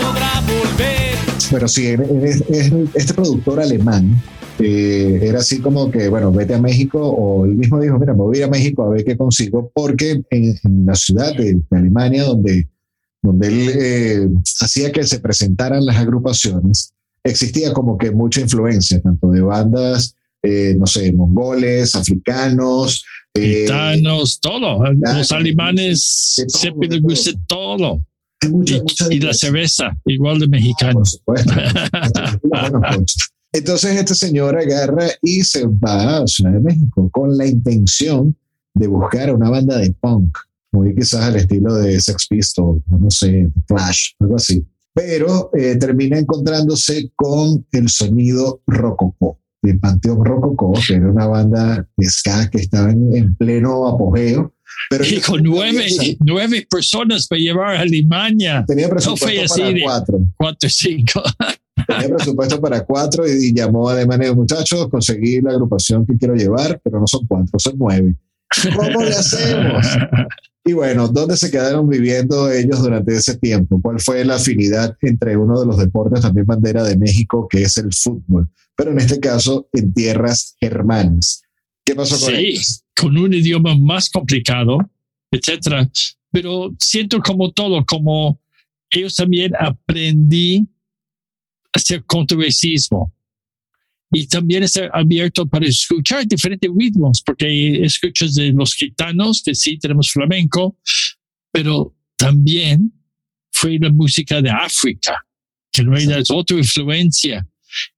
No. 0.00 0.08
Pero 1.50 1.68
sí, 1.68 1.86
es- 1.88 2.40
es- 2.48 2.72
este 2.94 3.14
productor 3.14 3.60
alemán 3.60 4.16
eh, 4.58 5.18
era 5.22 5.40
así 5.40 5.60
como 5.60 5.90
que, 5.90 6.08
bueno, 6.08 6.30
vete 6.32 6.54
a 6.54 6.60
México 6.60 7.00
o 7.06 7.44
él 7.44 7.54
mismo 7.56 7.80
dijo, 7.80 7.98
mira, 7.98 8.12
me 8.14 8.22
voy 8.22 8.40
a 8.40 8.46
a 8.46 8.48
México 8.48 8.84
a 8.84 8.88
ver 8.90 9.04
qué 9.04 9.16
consigo, 9.16 9.70
porque 9.74 10.22
en, 10.30 10.86
la 10.86 10.94
ciudad 10.94 11.34
de, 11.36 11.54
de 11.54 11.76
Alemania 11.76 12.24
donde, 12.24 12.68
donde 13.20 13.48
él 13.48 13.70
eh, 13.74 14.28
hacía 14.60 14.92
que 14.92 15.02
se 15.04 15.18
presentaran 15.18 15.84
las 15.84 15.96
agrupaciones, 15.96 16.92
existía 17.24 17.72
como 17.72 17.96
que 17.98 18.10
mucha 18.10 18.40
influencia, 18.40 19.00
tanto 19.00 19.30
de 19.30 19.40
bandas, 19.40 20.14
eh, 20.42 20.74
no 20.78 20.86
sé, 20.86 21.10
mongoles, 21.12 21.94
africanos, 21.94 23.04
eh, 23.34 23.62
Gitanos, 23.62 24.38
todo. 24.40 24.84
Los 24.92 25.32
alemanes 25.32 26.34
todo, 26.36 26.58
siempre 26.60 26.88
les 26.88 26.98
todo. 27.00 27.08
gusta 27.08 27.30
todo. 27.48 28.00
hay 28.42 28.48
mucha- 28.50 28.76
Y, 28.76 28.80
mucha 28.82 29.06
y 29.14 29.20
la 29.20 29.32
cerveza, 29.34 29.96
igual 30.04 30.38
de 30.38 30.48
mexicano. 30.48 30.94
Por 31.00 31.08
supuesto. 31.08 31.52
Pues, 32.42 33.16
Entonces 33.52 33.96
este 33.98 34.14
señor 34.14 34.58
agarra 34.58 35.06
y 35.22 35.42
se 35.42 35.64
va 35.66 36.18
a 36.18 36.26
Ciudad 36.26 36.52
de 36.52 36.60
México 36.60 37.08
con 37.10 37.36
la 37.38 37.46
intención 37.46 38.36
de 38.74 38.86
buscar 38.88 39.32
una 39.34 39.48
banda 39.48 39.78
de 39.78 39.92
punk, 39.92 40.36
muy 40.72 40.94
quizás 40.94 41.22
al 41.22 41.36
estilo 41.36 41.74
de 41.74 42.00
Sex 42.00 42.26
Pistols, 42.28 42.82
no 42.88 43.08
sé, 43.10 43.48
Flash, 43.68 44.10
algo 44.18 44.36
así. 44.36 44.66
Pero 44.94 45.50
eh, 45.54 45.76
termina 45.76 46.18
encontrándose 46.18 47.10
con 47.16 47.66
el 47.72 47.88
sonido 47.88 48.62
rococó, 48.66 49.40
de 49.60 49.74
Panteón 49.74 50.24
Rococó, 50.24 50.72
que 50.86 50.94
era 50.94 51.10
una 51.10 51.26
banda 51.26 51.88
de 51.96 52.06
ska 52.06 52.48
que 52.48 52.58
estaba 52.58 52.90
en, 52.90 53.14
en 53.16 53.34
pleno 53.34 53.88
apogeo. 53.88 54.52
Pero 54.90 55.04
Y 55.04 55.20
con 55.20 55.42
nueve, 55.42 55.86
nueve 56.20 56.66
personas 56.70 57.26
para 57.26 57.40
llevar 57.40 57.76
a 57.76 57.80
Alemania. 57.80 58.64
Tenía 58.66 58.88
presupuesto 58.88 59.42
así 59.44 59.60
para 59.60 59.72
de- 59.72 59.82
cuatro. 59.82 60.20
Cuatro, 60.36 60.68
cinco. 60.70 61.22
Tenía 61.86 62.16
presupuesto 62.16 62.60
para 62.60 62.84
cuatro 62.84 63.26
y, 63.28 63.48
y 63.48 63.54
llamó 63.54 63.88
a 63.88 63.94
Alemania 63.94 64.32
muchachos, 64.32 64.88
conseguí 64.88 65.40
la 65.40 65.50
agrupación 65.50 66.06
que 66.06 66.16
quiero 66.16 66.34
llevar, 66.34 66.80
pero 66.82 67.00
no 67.00 67.06
son 67.06 67.26
cuatro, 67.26 67.58
son 67.58 67.74
nueve. 67.76 68.14
¿Cómo 68.76 69.02
le 69.02 69.10
hacemos? 69.10 69.86
Y 70.66 70.72
bueno, 70.72 71.08
¿dónde 71.08 71.36
se 71.36 71.50
quedaron 71.50 71.88
viviendo 71.88 72.50
ellos 72.50 72.82
durante 72.82 73.14
ese 73.14 73.36
tiempo? 73.36 73.80
¿Cuál 73.82 74.00
fue 74.00 74.24
la 74.24 74.36
afinidad 74.36 74.96
entre 75.02 75.36
uno 75.36 75.60
de 75.60 75.66
los 75.66 75.76
deportes 75.78 76.22
también 76.22 76.46
bandera 76.46 76.82
de 76.84 76.96
México, 76.96 77.46
que 77.48 77.62
es 77.62 77.76
el 77.76 77.92
fútbol? 77.92 78.48
Pero 78.76 78.92
en 78.92 78.98
este 78.98 79.20
caso, 79.20 79.68
en 79.72 79.92
tierras 79.92 80.56
germanas. 80.58 81.42
¿Qué 81.84 81.94
pasó 81.94 82.18
con 82.18 82.34
Sí, 82.34 82.40
ellos? 82.46 82.82
con 82.96 83.16
un 83.18 83.34
idioma 83.34 83.74
más 83.76 84.08
complicado, 84.08 84.78
etcétera. 85.30 85.90
Pero 86.30 86.74
siento 86.78 87.20
como 87.20 87.52
todo, 87.52 87.84
como 87.84 88.40
ellos 88.90 89.14
también 89.16 89.52
aprendí 89.58 90.66
a 91.66 91.78
hacer 91.78 92.04
controversismo 92.04 93.12
y 94.10 94.26
también 94.26 94.62
estar 94.62 94.90
abierto 94.92 95.46
para 95.46 95.66
escuchar 95.66 96.26
diferentes 96.26 96.70
ritmos, 96.74 97.22
porque 97.24 97.84
escuchas 97.84 98.34
de 98.34 98.52
los 98.52 98.74
gitanos, 98.74 99.42
que 99.44 99.54
sí 99.54 99.78
tenemos 99.78 100.10
flamenco, 100.10 100.78
pero 101.52 101.94
también 102.16 102.92
fue 103.52 103.78
la 103.80 103.90
música 103.90 104.40
de 104.40 104.50
África, 104.50 105.16
que 105.72 105.82
no 105.82 105.96
era 105.96 106.18
es 106.18 106.30
otra 106.30 106.56
influencia. 106.56 107.46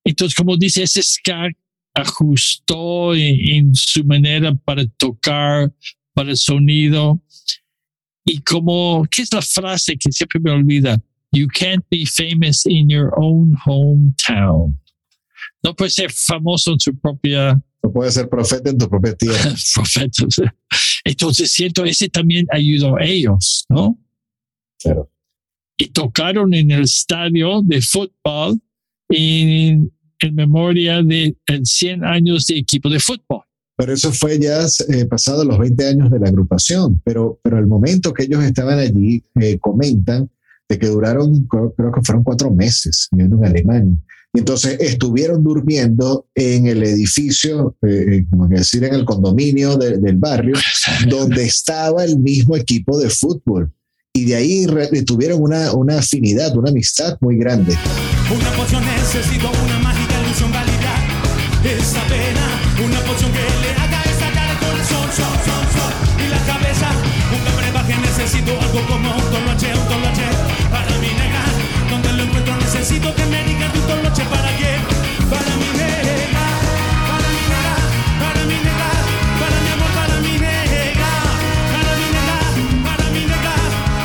Entonces, 0.05 0.35
como 0.35 0.57
dice, 0.57 0.83
ese 0.83 1.03
ska 1.03 1.49
ajustó 1.95 3.15
en, 3.15 3.55
en 3.55 3.75
su 3.75 4.05
manera 4.05 4.55
para 4.55 4.87
tocar, 4.97 5.73
para 6.15 6.31
el 6.31 6.37
sonido. 6.37 7.23
Y 8.25 8.41
como, 8.41 9.07
¿qué 9.11 9.23
es 9.23 9.33
la 9.33 9.43
frase 9.43 9.97
que 9.97 10.11
siempre 10.11 10.41
me 10.41 10.51
olvida? 10.51 10.99
You 11.33 11.49
can't 11.49 11.85
be 11.91 12.07
famous 12.07 12.65
in 12.67 12.89
your 12.89 13.13
own 13.17 13.55
hometown. 13.67 14.79
No 15.67 15.75
puedes 15.75 15.95
ser 15.95 16.13
famoso 16.13 16.73
en 16.73 16.79
su 16.79 16.97
propia 16.97 17.61
No 17.83 17.93
puedes 17.93 18.15
ser 18.15 18.29
profeta 18.29 18.71
en 18.71 18.79
tu 18.79 18.89
propia 18.89 19.17
tierra. 19.17 19.37
profeta. 19.75 20.23
Entonces 21.05 21.53
siento, 21.53 21.85
ese 21.85 22.09
también 22.09 22.47
ayudó 22.53 22.97
a 22.97 23.05
ellos, 23.05 23.67
¿no? 23.69 23.99
Claro. 24.79 25.11
y 25.77 25.89
tocaron 25.89 26.55
en 26.55 26.71
el 26.71 26.83
estadio 26.83 27.63
de 27.63 27.81
fútbol 27.81 28.61
en, 29.09 29.91
en 30.21 30.35
memoria 30.35 31.03
de 31.03 31.37
en 31.47 31.67
100 31.67 32.05
años 32.05 32.47
de 32.47 32.59
equipo 32.59 32.89
de 32.89 33.01
fútbol. 33.01 33.43
Pero 33.77 33.93
eso 33.93 34.13
fue 34.13 34.39
ya 34.39 34.61
eh, 34.89 35.05
pasado 35.07 35.45
los 35.45 35.59
20 35.59 35.87
años 35.87 36.11
de 36.11 36.21
la 36.21 36.29
agrupación. 36.29 37.01
Pero, 37.05 37.41
pero 37.43 37.59
el 37.59 37.67
momento 37.67 38.13
que 38.13 38.25
ellos 38.25 38.45
estaban 38.45 38.79
allí, 38.79 39.25
eh, 39.41 39.59
comentan 39.59 40.31
de 40.69 40.79
que 40.79 40.87
duraron, 40.87 41.45
creo, 41.47 41.75
creo 41.75 41.91
que 41.91 42.01
fueron 42.03 42.23
cuatro 42.23 42.53
meses 42.53 43.09
viviendo 43.11 43.37
en 43.39 43.45
Alemania. 43.47 43.97
Entonces 44.37 44.77
estuvieron 44.81 45.43
durmiendo 45.43 46.27
en 46.35 46.67
el 46.67 46.83
edificio, 46.83 47.75
eh, 47.83 48.25
como 48.31 48.49
que 48.49 48.57
decir, 48.57 48.85
en 48.85 48.95
el 48.95 49.05
condominio 49.05 49.77
de- 49.77 49.99
del 49.99 50.17
barrio, 50.17 50.55
donde 51.09 51.45
estaba 51.45 52.05
el 52.05 52.19
mismo 52.19 52.55
equipo 52.57 52.99
de 52.99 53.09
fútbol. 53.11 53.73
Y 54.13 54.25
de 54.27 54.35
ahí 54.37 54.67
re- 54.67 54.89
tuvieron 55.03 55.43
una, 55.43 55.73
una 55.73 55.99
afinidad, 55.99 56.57
una 56.57 56.71
amistad 56.71 57.17
muy 57.21 57.37
grande. 57.37 57.75
Una 58.35 58.51
poción 58.57 58.83
necesito, 58.85 59.51
una 59.65 59.79
mágica 59.81 60.15
ilusión 60.25 60.51
válida. 60.53 60.93
Esa 61.65 62.03
pena, 62.07 62.47
una 62.85 63.01
poción 63.01 63.31
que 63.33 63.41
le 63.41 63.73
haga 63.75 64.03
estallar 64.05 64.51
el 64.53 64.59
corazón, 64.59 65.07
son, 65.17 65.35
son, 65.45 65.65
son. 65.75 65.93
Y 66.25 66.29
la 66.31 66.39
cabeza, 66.47 66.89
un 67.35 67.57
brebaje 67.59 67.95
necesito, 68.01 68.53
algo 68.61 68.81
como 68.89 69.17
un 69.17 69.23
toloche, 69.33 69.69
un 69.75 69.87
toloche. 69.89 70.27
Necesito 72.89 73.13
que 73.17 73.27
me 73.27 73.43
digas 73.43 73.75
un 73.75 73.81
toloche. 73.83 74.23
¿Para 74.31 74.57
qué? 74.59 74.77
Para 75.29 75.57
mi 75.57 75.71
nega, 75.77 76.47
para 77.09 77.29
mi 77.35 77.43
nega, 77.51 77.75
para 78.21 78.45
mi 78.47 78.55
nega, 78.63 78.91
para 79.41 79.61
mi 79.61 79.71
amor, 79.75 79.91
para 79.97 80.21
mi 80.21 80.39
nega. 80.39 81.13
Para 81.73 81.93
mi 81.99 82.09
nega, 82.15 82.39
para 82.85 83.11
mi 83.11 83.21
nega, 83.27 83.57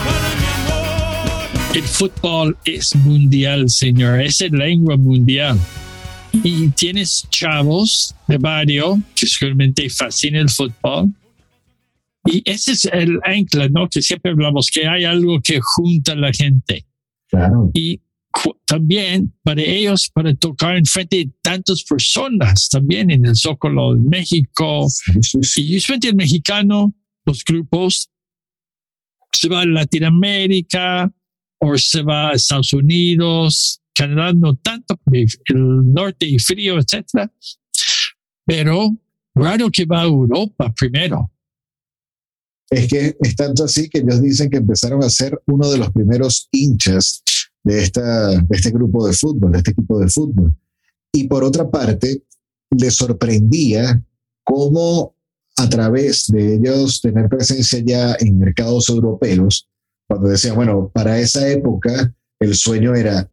para 0.05 0.29
mi 0.39 0.47
amor. 0.55 1.75
El 1.75 1.83
fútbol 1.83 2.57
es 2.65 2.95
mundial, 2.95 3.69
señor, 3.69 4.19
es 4.19 4.41
la 4.41 4.65
lengua 4.65 4.97
mundial. 4.97 5.59
Y 6.43 6.69
tienes 6.69 7.27
chavos 7.29 8.15
de 8.27 8.37
barrio 8.37 8.99
que 9.15 9.27
seguramente 9.27 9.87
fascina 9.91 10.39
el 10.39 10.49
fútbol. 10.49 11.11
Y 12.25 12.41
ese 12.49 12.71
es 12.71 12.85
el 12.85 13.19
ancla, 13.23 13.67
¿no? 13.69 13.87
Que 13.87 14.01
siempre 14.01 14.31
hablamos, 14.31 14.71
que 14.71 14.87
hay 14.87 15.03
algo 15.03 15.39
que 15.39 15.59
junta 15.61 16.13
a 16.13 16.15
la 16.15 16.31
gente. 16.33 16.85
Claro. 17.29 17.71
y 17.73 18.01
también 18.65 19.33
para 19.43 19.61
ellos, 19.61 20.09
para 20.13 20.33
tocar 20.33 20.77
en 20.77 20.85
frente 20.85 21.17
de 21.17 21.31
tantas 21.41 21.83
personas, 21.83 22.69
también 22.69 23.11
en 23.11 23.25
el 23.25 23.35
Zócalo 23.35 23.95
de 23.95 24.01
México. 24.01 24.87
Y 25.57 25.77
usualmente 25.77 26.07
el 26.07 26.15
mexicano, 26.15 26.93
los 27.25 27.43
grupos, 27.43 28.09
se 29.31 29.49
va 29.49 29.61
a 29.61 29.65
Latinoamérica 29.65 31.11
o 31.59 31.77
se 31.77 32.01
va 32.01 32.29
a 32.29 32.33
Estados 32.33 32.73
Unidos, 32.73 33.81
Canadá 33.93 34.33
no 34.33 34.55
tanto, 34.55 34.99
el 35.11 35.93
norte 35.93 36.25
y 36.25 36.39
frío, 36.39 36.79
etcétera. 36.79 37.31
Pero 38.45 38.89
raro 39.35 39.69
que 39.69 39.85
va 39.85 40.01
a 40.01 40.05
Europa 40.05 40.73
primero. 40.77 41.31
Es 42.69 42.87
que 42.87 43.17
es 43.19 43.35
tanto 43.35 43.65
así 43.65 43.89
que 43.89 43.99
ellos 43.99 44.21
dicen 44.21 44.49
que 44.49 44.57
empezaron 44.57 45.03
a 45.03 45.09
ser 45.09 45.41
uno 45.47 45.69
de 45.69 45.77
los 45.77 45.91
primeros 45.91 46.47
hinchas 46.51 47.21
de, 47.63 47.83
esta, 47.83 48.29
de 48.29 48.47
este 48.49 48.71
grupo 48.71 49.07
de 49.07 49.13
fútbol, 49.13 49.51
de 49.51 49.57
este 49.59 49.71
equipo 49.71 49.99
de 49.99 50.09
fútbol. 50.09 50.53
Y 51.11 51.27
por 51.27 51.43
otra 51.43 51.69
parte, 51.69 52.23
les 52.69 52.95
sorprendía 52.95 54.01
cómo 54.43 55.15
a 55.57 55.69
través 55.69 56.27
de 56.27 56.55
ellos 56.55 57.01
tener 57.01 57.29
presencia 57.29 57.79
ya 57.85 58.15
en 58.19 58.39
mercados 58.39 58.89
europeos, 58.89 59.67
cuando 60.07 60.29
decían, 60.29 60.55
bueno, 60.55 60.89
para 60.93 61.19
esa 61.19 61.47
época 61.49 62.13
el 62.39 62.55
sueño 62.55 62.95
era 62.95 63.29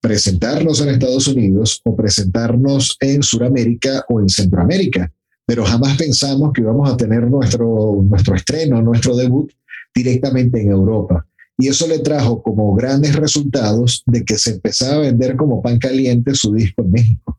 presentarnos 0.00 0.80
en 0.80 0.88
Estados 0.88 1.28
Unidos 1.28 1.80
o 1.84 1.94
presentarnos 1.94 2.96
en 3.00 3.22
Sudamérica 3.22 4.04
o 4.08 4.20
en 4.20 4.28
Centroamérica 4.28 5.12
pero 5.50 5.64
jamás 5.64 5.96
pensamos 5.96 6.52
que 6.52 6.60
íbamos 6.60 6.88
a 6.88 6.96
tener 6.96 7.28
nuestro, 7.28 8.00
nuestro 8.04 8.36
estreno, 8.36 8.80
nuestro 8.80 9.16
debut 9.16 9.50
directamente 9.92 10.62
en 10.62 10.70
Europa. 10.70 11.26
Y 11.60 11.68
eso 11.68 11.86
le 11.86 11.98
trajo 11.98 12.42
como 12.42 12.74
grandes 12.74 13.14
resultados 13.14 14.02
de 14.06 14.24
que 14.24 14.38
se 14.38 14.52
empezaba 14.52 14.94
a 14.94 15.00
vender 15.00 15.36
como 15.36 15.62
pan 15.62 15.78
caliente 15.78 16.34
su 16.34 16.54
disco 16.54 16.82
en 16.82 16.90
México. 16.90 17.38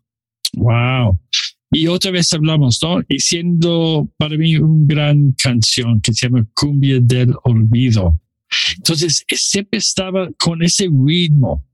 Wow. 0.54 1.20
Y 1.72 1.88
otra 1.88 2.12
vez 2.12 2.32
hablamos, 2.34 2.80
¿no? 2.84 3.02
Y 3.08 3.20
siendo 3.20 4.08
para 4.18 4.38
mí 4.38 4.58
una 4.58 4.86
gran 4.86 5.32
canción 5.32 6.02
que 6.02 6.14
se 6.14 6.28
llama 6.28 6.46
Cumbia 6.54 7.00
del 7.02 7.34
Olvido. 7.44 8.20
Entonces, 8.78 9.26
siempre 9.30 9.80
estaba 9.80 10.30
con 10.38 10.62
ese 10.62 10.90
ritmo. 10.92 11.66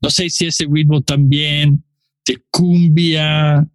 No 0.00 0.10
sé 0.10 0.30
si 0.30 0.46
ese 0.46 0.66
ritmo 0.70 1.02
también 1.02 1.82
de 2.26 2.38
cumbia, 2.50 3.68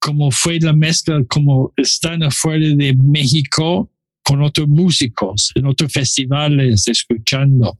como 0.00 0.30
fue 0.30 0.58
la 0.58 0.72
mezcla, 0.72 1.22
como 1.28 1.72
están 1.76 2.22
afuera 2.24 2.66
de 2.74 2.94
México 2.94 3.90
con 4.28 4.42
otros 4.42 4.68
músicos, 4.68 5.52
en 5.54 5.64
otros 5.64 5.90
festivales, 5.90 6.86
escuchando. 6.86 7.78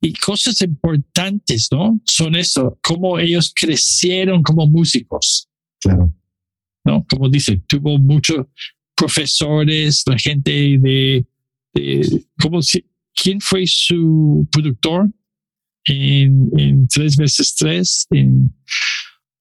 Y 0.00 0.14
cosas 0.14 0.62
importantes, 0.62 1.68
¿no? 1.70 2.00
Son 2.06 2.34
eso, 2.34 2.78
cómo 2.82 3.18
ellos 3.18 3.52
crecieron 3.54 4.42
como 4.42 4.66
músicos, 4.66 5.48
Claro. 5.78 6.14
¿no? 6.86 7.04
Como 7.10 7.28
dice, 7.28 7.62
tuvo 7.66 7.98
muchos 7.98 8.46
profesores, 8.96 10.02
la 10.06 10.18
gente 10.18 10.50
de, 10.50 11.26
de 11.74 12.24
¿cómo 12.40 12.60
¿quién 13.14 13.38
fue 13.40 13.66
su 13.66 14.48
productor? 14.50 15.10
En, 15.84 16.50
en 16.58 16.88
tres 16.88 17.16
veces 17.16 17.54
tres, 17.54 18.06
en 18.10 18.54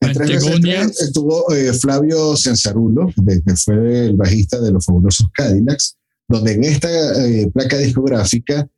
En 0.01 0.13
tres 0.13 0.17
veces 0.17 0.47
Antegonia. 0.47 0.81
tres 0.85 1.01
estuvo 1.01 1.53
eh, 1.53 1.73
Flavio 1.73 2.35
Censarulo, 2.35 3.07
que 3.45 3.55
fue 3.55 4.07
el 4.07 4.15
bajista 4.17 4.59
de 4.59 4.71
los 4.73 4.85
fabulosos 4.85 5.27
Cadillacs, 5.33 5.97
donde 6.29 6.53
en 6.53 6.63
esta 6.63 6.89
eh, 7.27 7.49
placa 7.53 7.77
discográfica 7.77 8.69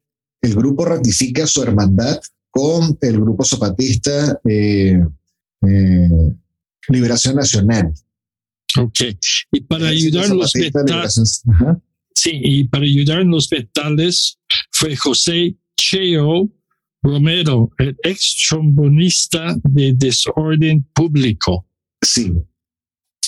el 0.41 0.55
grupo 0.55 0.85
ratifica 0.85 1.45
su 1.45 1.61
hermandad 1.61 2.19
con 2.49 2.97
el 3.01 3.19
grupo 3.19 3.45
zapatista 3.45 4.39
eh, 4.43 4.99
eh, 5.61 6.33
Liberación 6.89 7.35
Nacional. 7.35 7.93
Ok. 8.79 9.01
Y 9.51 9.61
para 9.61 9.89
ayudar 9.89 10.29
los 10.29 10.55
metales, 10.55 11.43
sí, 12.15 12.31
y 12.33 12.63
para 12.65 12.85
ayudar 12.85 13.21
en 13.21 13.29
los 13.29 13.51
metales 13.51 14.39
fue 14.71 14.95
José 14.95 15.55
Cheo 15.77 16.49
Romero, 17.03 17.71
el 17.79 17.97
ex 18.03 18.45
trombonista 18.47 19.55
de 19.63 19.93
Desorden 19.95 20.83
Público. 20.93 21.67
Sí, 22.01 22.31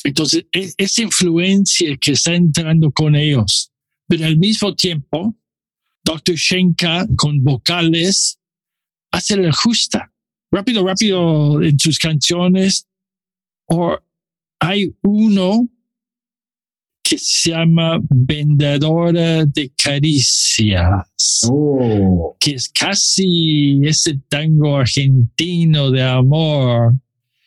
Entonces, 0.03 0.45
es, 0.51 0.73
esa 0.77 1.01
influencia 1.03 1.95
que 1.97 2.11
está 2.11 2.33
entrando 2.35 2.91
con 2.91 3.15
ellos, 3.15 3.72
pero 4.07 4.25
al 4.25 4.37
mismo 4.37 4.75
tiempo, 4.75 5.35
Dr. 6.03 6.35
Shenka 6.35 7.07
con 7.15 7.43
vocales 7.43 8.39
hace 9.11 9.37
la 9.37 9.51
justa. 9.51 10.11
Rápido, 10.51 10.85
rápido 10.85 11.61
en 11.63 11.79
sus 11.79 11.97
canciones. 11.97 12.87
O 13.65 13.97
hay 14.59 14.93
uno 15.01 15.69
que 17.03 17.17
se 17.17 17.51
llama 17.51 17.99
Vendedora 18.09 19.45
de 19.45 19.71
Caricias 19.81 21.07
Oh, 21.49 22.35
que 22.39 22.51
es 22.51 22.69
casi 22.69 23.81
ese 23.83 24.19
tango 24.29 24.77
argentino 24.77 25.91
de 25.91 26.01
amor. 26.01 26.93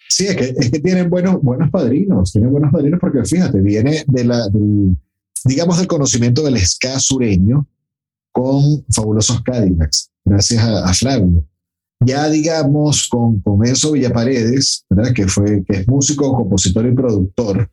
Sí, 0.08 0.26
es 0.26 0.36
que, 0.36 0.44
es 0.56 0.70
que 0.70 0.78
tienen 0.78 1.10
buenos, 1.10 1.42
buenos 1.42 1.70
padrinos, 1.70 2.32
tienen 2.32 2.50
buenos 2.50 2.70
padrinos 2.72 3.00
porque 3.00 3.24
fíjate, 3.24 3.60
viene 3.60 4.04
de 4.06 4.24
la, 4.24 4.48
del, 4.48 4.96
digamos, 5.44 5.78
del 5.78 5.86
conocimiento 5.86 6.42
del 6.42 6.58
ska 6.58 6.98
sureño 6.98 7.66
con 8.32 8.84
fabulosos 8.92 9.42
Cadillacs, 9.42 10.10
gracias 10.24 10.62
a, 10.62 10.84
a 10.84 10.94
Flavio. 10.94 11.44
Ya 12.00 12.28
digamos 12.28 13.08
con, 13.08 13.40
con 13.40 13.66
Enzo 13.66 13.92
Villaparedes, 13.92 14.84
¿verdad? 14.90 15.12
Que, 15.14 15.26
fue, 15.26 15.64
que 15.64 15.78
es 15.78 15.88
músico, 15.88 16.34
compositor 16.34 16.86
y 16.86 16.94
productor, 16.94 17.70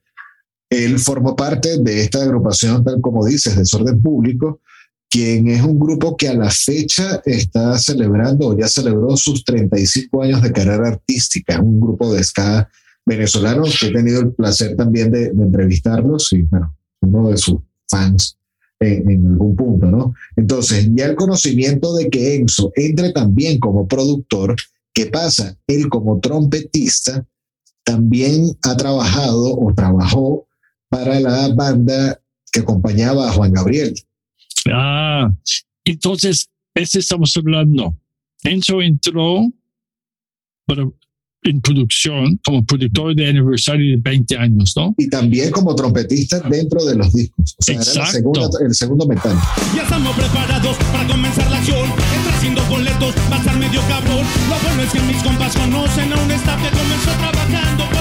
él 0.69 0.97
formó 0.99 1.35
parte 1.35 1.77
de 1.77 2.01
esta 2.01 2.23
agrupación, 2.23 2.83
tal 2.83 2.99
como 3.01 3.25
dices, 3.25 3.55
Desorden 3.55 4.01
Público, 4.01 4.61
quien 5.09 5.47
es 5.49 5.61
un 5.61 5.77
grupo 5.77 6.17
que 6.17 6.29
a 6.29 6.33
la 6.33 6.49
fecha 6.49 7.21
está 7.25 7.77
celebrando 7.77 8.47
o 8.47 8.57
ya 8.57 8.67
celebró 8.67 9.15
sus 9.15 9.43
35 9.43 10.23
años 10.23 10.41
de 10.41 10.51
carrera 10.51 10.87
artística. 10.87 11.61
Un 11.61 11.79
grupo 11.79 12.11
de 12.13 12.23
ska 12.23 12.67
venezolano 13.05 13.63
que 13.63 13.87
he 13.87 13.91
tenido 13.91 14.21
el 14.21 14.33
placer 14.33 14.75
también 14.75 15.11
de, 15.11 15.31
de 15.31 15.43
entrevistarlos 15.43 16.33
y, 16.33 16.41
bueno, 16.43 16.75
uno 17.03 17.29
de 17.29 17.37
sus 17.37 17.57
fans 17.89 18.37
en, 18.79 19.27
algún 19.27 19.55
punto, 19.55 19.85
¿no? 19.89 20.13
Entonces, 20.35 20.89
ya 20.93 21.05
el 21.05 21.15
conocimiento 21.15 21.95
de 21.95 22.09
que 22.09 22.35
Enzo 22.35 22.71
entre 22.75 23.11
también 23.11 23.59
como 23.59 23.87
productor, 23.87 24.55
¿qué 24.93 25.05
pasa? 25.05 25.57
Él 25.67 25.87
como 25.89 26.19
trompetista 26.19 27.25
también 27.83 28.57
ha 28.63 28.75
trabajado 28.75 29.57
o 29.57 29.73
trabajó 29.73 30.47
para 30.89 31.19
la 31.19 31.53
banda 31.53 32.21
que 32.51 32.59
acompañaba 32.59 33.29
a 33.29 33.33
Juan 33.33 33.53
Gabriel. 33.53 33.93
Ah, 34.71 35.31
entonces, 35.85 36.49
ese 36.73 36.99
estamos 36.99 37.35
hablando. 37.37 37.95
Enzo 38.43 38.81
entró 38.81 39.47
pero 40.65 40.93
en 41.43 41.61
producción 41.61 42.39
como 42.45 42.65
productor 42.65 43.15
de 43.15 43.27
aniversario 43.27 43.91
de 43.95 44.01
20 44.01 44.37
años, 44.37 44.73
¿no? 44.75 44.93
Y 44.97 45.09
también 45.09 45.51
como 45.51 45.75
trompetista 45.75 46.39
dentro 46.41 46.83
de 46.85 46.95
los 46.95 47.13
discos. 47.13 47.55
O 47.59 47.63
sea, 47.63 47.75
era 47.75 47.83
la 47.83 47.89
Exacto. 47.91 48.11
segunda, 48.11 48.49
el 48.65 48.73
segundo 48.75 49.07
metal. 49.07 49.37
Ya 49.75 49.83
estamos 49.83 50.15
preparados 50.15 50.77
para 50.91 51.07
comenzar 51.07 51.49
la 51.51 51.57
acción. 51.57 51.85
Entra 52.15 52.33
haciendo 52.37 52.63
boletos, 52.65 53.15
va 53.31 53.35
a 53.35 53.39
estar 53.39 53.57
medio 53.57 53.81
cabrón. 53.87 54.25
Lo 54.49 54.55
bueno 54.67 54.83
es 54.83 54.91
que 54.91 54.99
mis 55.01 55.21
compas 55.23 55.55
conocen 55.55 56.13
a 56.13 56.21
un 56.21 56.31
staff 56.31 56.61
que 56.61 56.69
comenzó 56.77 57.11
trabajando 57.19 57.92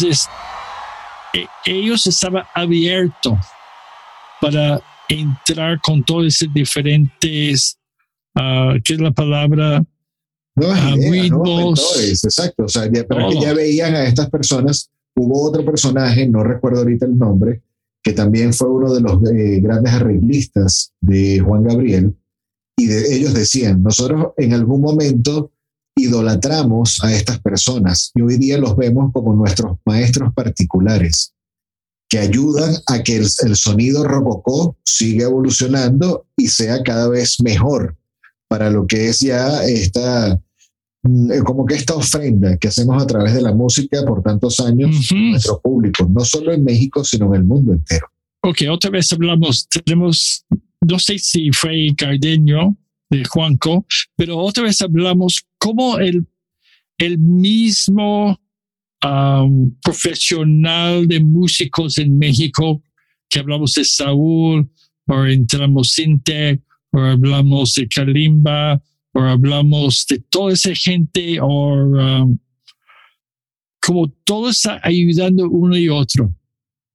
Entonces, 0.00 0.28
e- 1.34 1.46
ellos 1.66 2.06
estaban 2.06 2.44
abiertos 2.54 3.34
para 4.40 4.80
entrar 5.08 5.80
con 5.80 6.04
todos 6.04 6.26
esos 6.26 6.54
diferentes, 6.54 7.76
ah, 8.36 8.74
¿qué 8.84 8.94
es 8.94 9.00
la 9.00 9.10
palabra? 9.10 9.84
Nuevas 10.54 10.78
Ah, 10.82 10.94
ideas, 10.96 11.10
ritmos. 11.10 11.48
mentores, 11.48 12.24
exacto. 12.24 12.64
O 12.64 12.68
sea, 12.68 12.86
ya, 12.92 13.04
pero 13.08 13.28
que 13.28 13.40
ya 13.40 13.52
veían 13.54 13.94
a 13.96 14.04
estas 14.04 14.30
personas. 14.30 14.90
Hubo 15.16 15.48
otro 15.48 15.64
personaje, 15.64 16.28
no 16.28 16.44
recuerdo 16.44 16.78
ahorita 16.80 17.06
el 17.06 17.18
nombre, 17.18 17.62
que 18.02 18.12
también 18.12 18.54
fue 18.54 18.68
uno 18.68 18.92
de 18.94 19.00
los 19.00 19.20
eh, 19.32 19.58
grandes 19.60 19.92
arreglistas 19.94 20.92
de 21.00 21.40
Juan 21.40 21.64
Gabriel. 21.64 22.14
Y 22.76 22.86
de, 22.86 23.16
ellos 23.16 23.34
decían, 23.34 23.82
nosotros 23.82 24.28
en 24.36 24.54
algún 24.54 24.80
momento 24.80 25.50
idolatramos 25.98 27.02
a 27.02 27.12
estas 27.12 27.40
personas 27.40 28.12
y 28.14 28.22
hoy 28.22 28.38
día 28.38 28.58
los 28.58 28.76
vemos 28.76 29.12
como 29.12 29.34
nuestros 29.34 29.76
maestros 29.84 30.32
particulares 30.34 31.34
que 32.08 32.18
ayudan 32.18 32.74
a 32.86 33.02
que 33.02 33.16
el, 33.16 33.26
el 33.44 33.56
sonido 33.56 34.04
rococó 34.04 34.76
siga 34.84 35.24
evolucionando 35.26 36.26
y 36.36 36.48
sea 36.48 36.82
cada 36.82 37.08
vez 37.08 37.40
mejor 37.42 37.96
para 38.48 38.70
lo 38.70 38.86
que 38.86 39.08
es 39.08 39.20
ya 39.20 39.62
esta, 39.64 40.40
mm, 41.02 41.32
eh, 41.32 41.42
como 41.44 41.66
que 41.66 41.74
esta 41.74 41.94
ofrenda 41.94 42.56
que 42.56 42.68
hacemos 42.68 43.02
a 43.02 43.06
través 43.06 43.34
de 43.34 43.42
la 43.42 43.52
música 43.52 44.02
por 44.06 44.22
tantos 44.22 44.58
años 44.60 44.90
a 44.96 45.14
Ujú. 45.14 45.24
nuestro 45.30 45.60
público, 45.60 46.08
no 46.10 46.24
solo 46.24 46.52
en 46.52 46.64
México, 46.64 47.04
sino 47.04 47.26
en 47.26 47.34
el 47.34 47.44
mundo 47.44 47.74
entero. 47.74 48.06
Ok, 48.42 48.62
otra 48.70 48.90
vez 48.90 49.12
hablamos, 49.12 49.68
tenemos, 49.68 50.46
no 50.80 50.98
sé 50.98 51.18
si 51.18 51.50
fue 51.52 51.88
Cardeño 51.96 52.76
de 53.10 53.24
Juanco, 53.24 53.86
pero 54.16 54.38
otra 54.38 54.64
vez 54.64 54.82
hablamos 54.82 55.44
cómo 55.58 55.98
el, 55.98 56.26
el 56.98 57.18
mismo 57.18 58.38
profesional 59.82 61.06
de 61.06 61.20
músicos 61.20 61.98
en 61.98 62.18
México, 62.18 62.82
que 63.28 63.38
hablamos 63.38 63.74
de 63.74 63.84
Saúl, 63.84 64.68
o 65.06 65.24
entramos 65.24 65.92
Sinte, 65.92 66.62
o 66.92 66.98
hablamos 66.98 67.74
de 67.74 67.88
Kalimba, 67.88 68.82
o 69.12 69.20
hablamos 69.20 70.06
de 70.08 70.18
toda 70.18 70.52
esa 70.52 70.74
gente, 70.74 71.38
o 71.40 71.98
am, 71.98 72.38
como 73.80 74.08
todo 74.24 74.50
está 74.50 74.80
ayudando 74.82 75.48
uno 75.48 75.76
y 75.76 75.88
otro, 75.88 76.34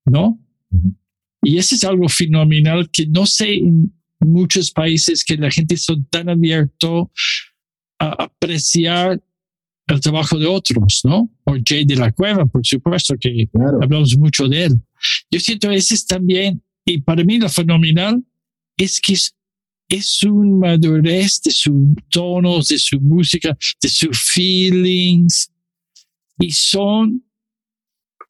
¿no? 0.05 0.39
Y 1.41 1.57
eso 1.57 1.75
es 1.75 1.83
algo 1.83 2.07
fenomenal 2.07 2.89
que 2.91 3.07
no 3.07 3.25
sé 3.25 3.55
en 3.55 3.93
muchos 4.25 4.71
países 4.71 5.23
que 5.23 5.37
la 5.37 5.51
gente 5.51 5.77
son 5.77 6.05
tan 6.05 6.29
abierto 6.29 7.11
a 7.99 8.23
apreciar 8.23 9.21
el 9.87 9.99
trabajo 9.99 10.37
de 10.37 10.47
otros, 10.47 11.01
¿no? 11.03 11.29
O 11.43 11.55
Jay 11.63 11.85
de 11.85 11.95
la 11.95 12.11
Cueva, 12.11 12.45
por 12.45 12.65
supuesto, 12.65 13.15
que 13.19 13.47
Claro, 13.51 13.79
hablamos 13.81 14.17
mucho 14.17 14.47
de 14.47 14.65
él. 14.65 14.81
Yo 15.29 15.39
siento 15.39 15.71
ese 15.71 15.93
es 15.93 16.05
también, 16.05 16.63
y 16.85 17.01
para 17.01 17.23
mí 17.23 17.37
lo 17.37 17.49
fenomenal 17.49 18.23
es 18.77 18.99
que 18.99 19.13
es, 19.13 19.35
es 19.89 20.23
un 20.23 20.59
madurez 20.59 21.41
de 21.43 21.51
sus 21.51 21.75
tonos, 22.09 22.69
de 22.69 22.77
su 22.77 22.99
música, 22.99 23.57
de 23.81 23.89
sus 23.89 24.17
feelings, 24.31 25.51
y 26.39 26.51
son 26.51 27.23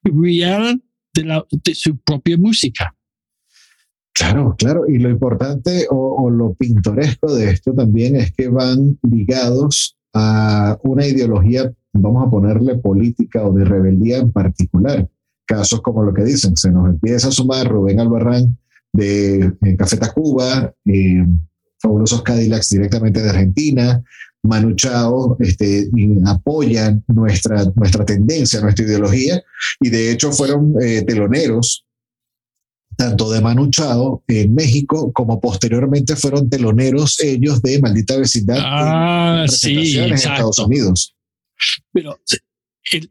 real 0.03 0.81
de, 1.13 1.23
la, 1.23 1.45
de 1.51 1.75
su 1.75 1.97
propia 1.97 2.37
música. 2.37 2.95
Claro, 4.13 4.55
claro. 4.57 4.87
Y 4.87 4.99
lo 4.99 5.09
importante 5.09 5.87
o, 5.89 6.29
lo 6.29 6.53
pintoresco 6.53 7.33
de 7.33 7.51
esto 7.51 7.73
también 7.73 8.15
es 8.15 8.31
que 8.33 8.47
van 8.47 8.97
ligados 9.01 9.97
a 10.13 10.77
una 10.83 11.05
ideología, 11.05 11.73
vamos 11.93 12.27
a 12.27 12.29
ponerle 12.29 12.75
política 12.75 13.43
o 13.45 13.53
de 13.53 13.65
rebeldía 13.65 14.17
en 14.17 14.31
particular. 14.31 15.09
Casos 15.45 15.81
como 15.81 16.03
lo 16.03 16.13
que 16.13 16.23
dicen, 16.23 16.55
se 16.55 16.71
nos 16.71 16.87
empieza 16.89 17.27
a 17.27 17.31
sumar 17.31 17.67
Rubén 17.67 17.99
Albarrán 17.99 18.57
de 18.93 19.53
eh, 19.61 19.75
Café 19.77 19.97
Tacuba, 19.97 20.73
eh, 20.85 21.25
fabulosos 21.79 22.21
Cadillacs 22.21 22.69
directamente 22.69 23.21
de 23.21 23.29
Argentina, 23.29 24.01
Manu 24.43 24.75
Chao, 24.75 25.37
este, 25.39 25.89
apoyan 26.25 27.03
nuestra, 27.07 27.63
nuestra 27.75 28.05
tendencia, 28.05 28.61
nuestra 28.61 28.85
ideología, 28.85 29.41
y 29.79 29.89
de 29.89 30.11
hecho 30.11 30.31
fueron 30.31 30.75
eh, 30.81 31.03
teloneros 31.03 31.85
tanto 32.97 33.31
de 33.31 33.41
Manu 33.41 33.69
Chao 33.69 34.23
en 34.27 34.53
México 34.53 35.11
como 35.13 35.39
posteriormente 35.39 36.15
fueron 36.15 36.49
teloneros 36.49 37.19
ellos 37.21 37.61
de 37.61 37.79
Maldita 37.81 38.17
Vecindad 38.17 38.57
Ah, 38.59 39.45
en 39.45 39.51
sí, 39.51 39.75
presentaciones 39.75 40.25
en 40.25 40.31
Estados. 40.31 40.59
Unidos. 40.59 41.15
Pero 41.91 42.19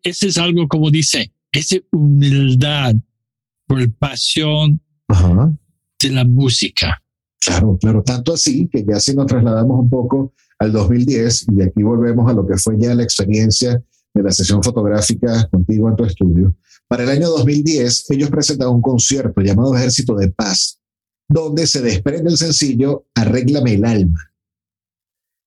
ese 0.03 0.27
es 0.29 0.39
algo 0.39 0.69
como 0.69 0.91
dice, 0.91 1.33
esa 1.53 1.77
humildad 1.93 2.95
por 3.67 3.91
pasión 3.95 4.81
Ajá. 5.09 5.53
de 6.01 6.11
la 6.11 6.25
música. 6.25 7.03
Claro, 7.45 7.77
claro, 7.81 8.03
tanto 8.05 8.35
así 8.35 8.69
que 8.71 8.85
ya 8.89 9.01
si 9.01 9.15
nos 9.15 9.27
trasladamos 9.27 9.81
un 9.81 9.91
poco 9.91 10.33
al 10.59 10.73
2010 10.73 11.47
y 11.59 11.63
aquí 11.63 11.83
volvemos 11.83 12.31
a 12.31 12.35
lo 12.35 12.47
que 12.47 12.57
fue 12.57 12.77
ya 12.79 12.95
la 12.95 13.03
experiencia 13.03 13.83
de 14.15 14.23
la 14.23 14.31
sesión 14.31 14.63
fotográfica 14.63 15.49
contigo 15.51 15.89
en 15.89 15.97
tu 15.97 16.05
estudio. 16.05 16.55
Para 16.93 17.05
el 17.05 17.09
año 17.09 17.31
2010 17.31 18.11
ellos 18.11 18.29
presentaron 18.29 18.75
un 18.75 18.83
concierto 18.83 19.41
llamado 19.41 19.75
Ejército 19.75 20.15
de 20.15 20.29
Paz, 20.31 20.79
donde 21.27 21.67
se 21.67 21.81
desprende 21.81 22.31
el 22.31 22.37
sencillo 22.37 23.07
Arréglame 23.15 23.73
el 23.73 23.85
alma. 23.87 24.21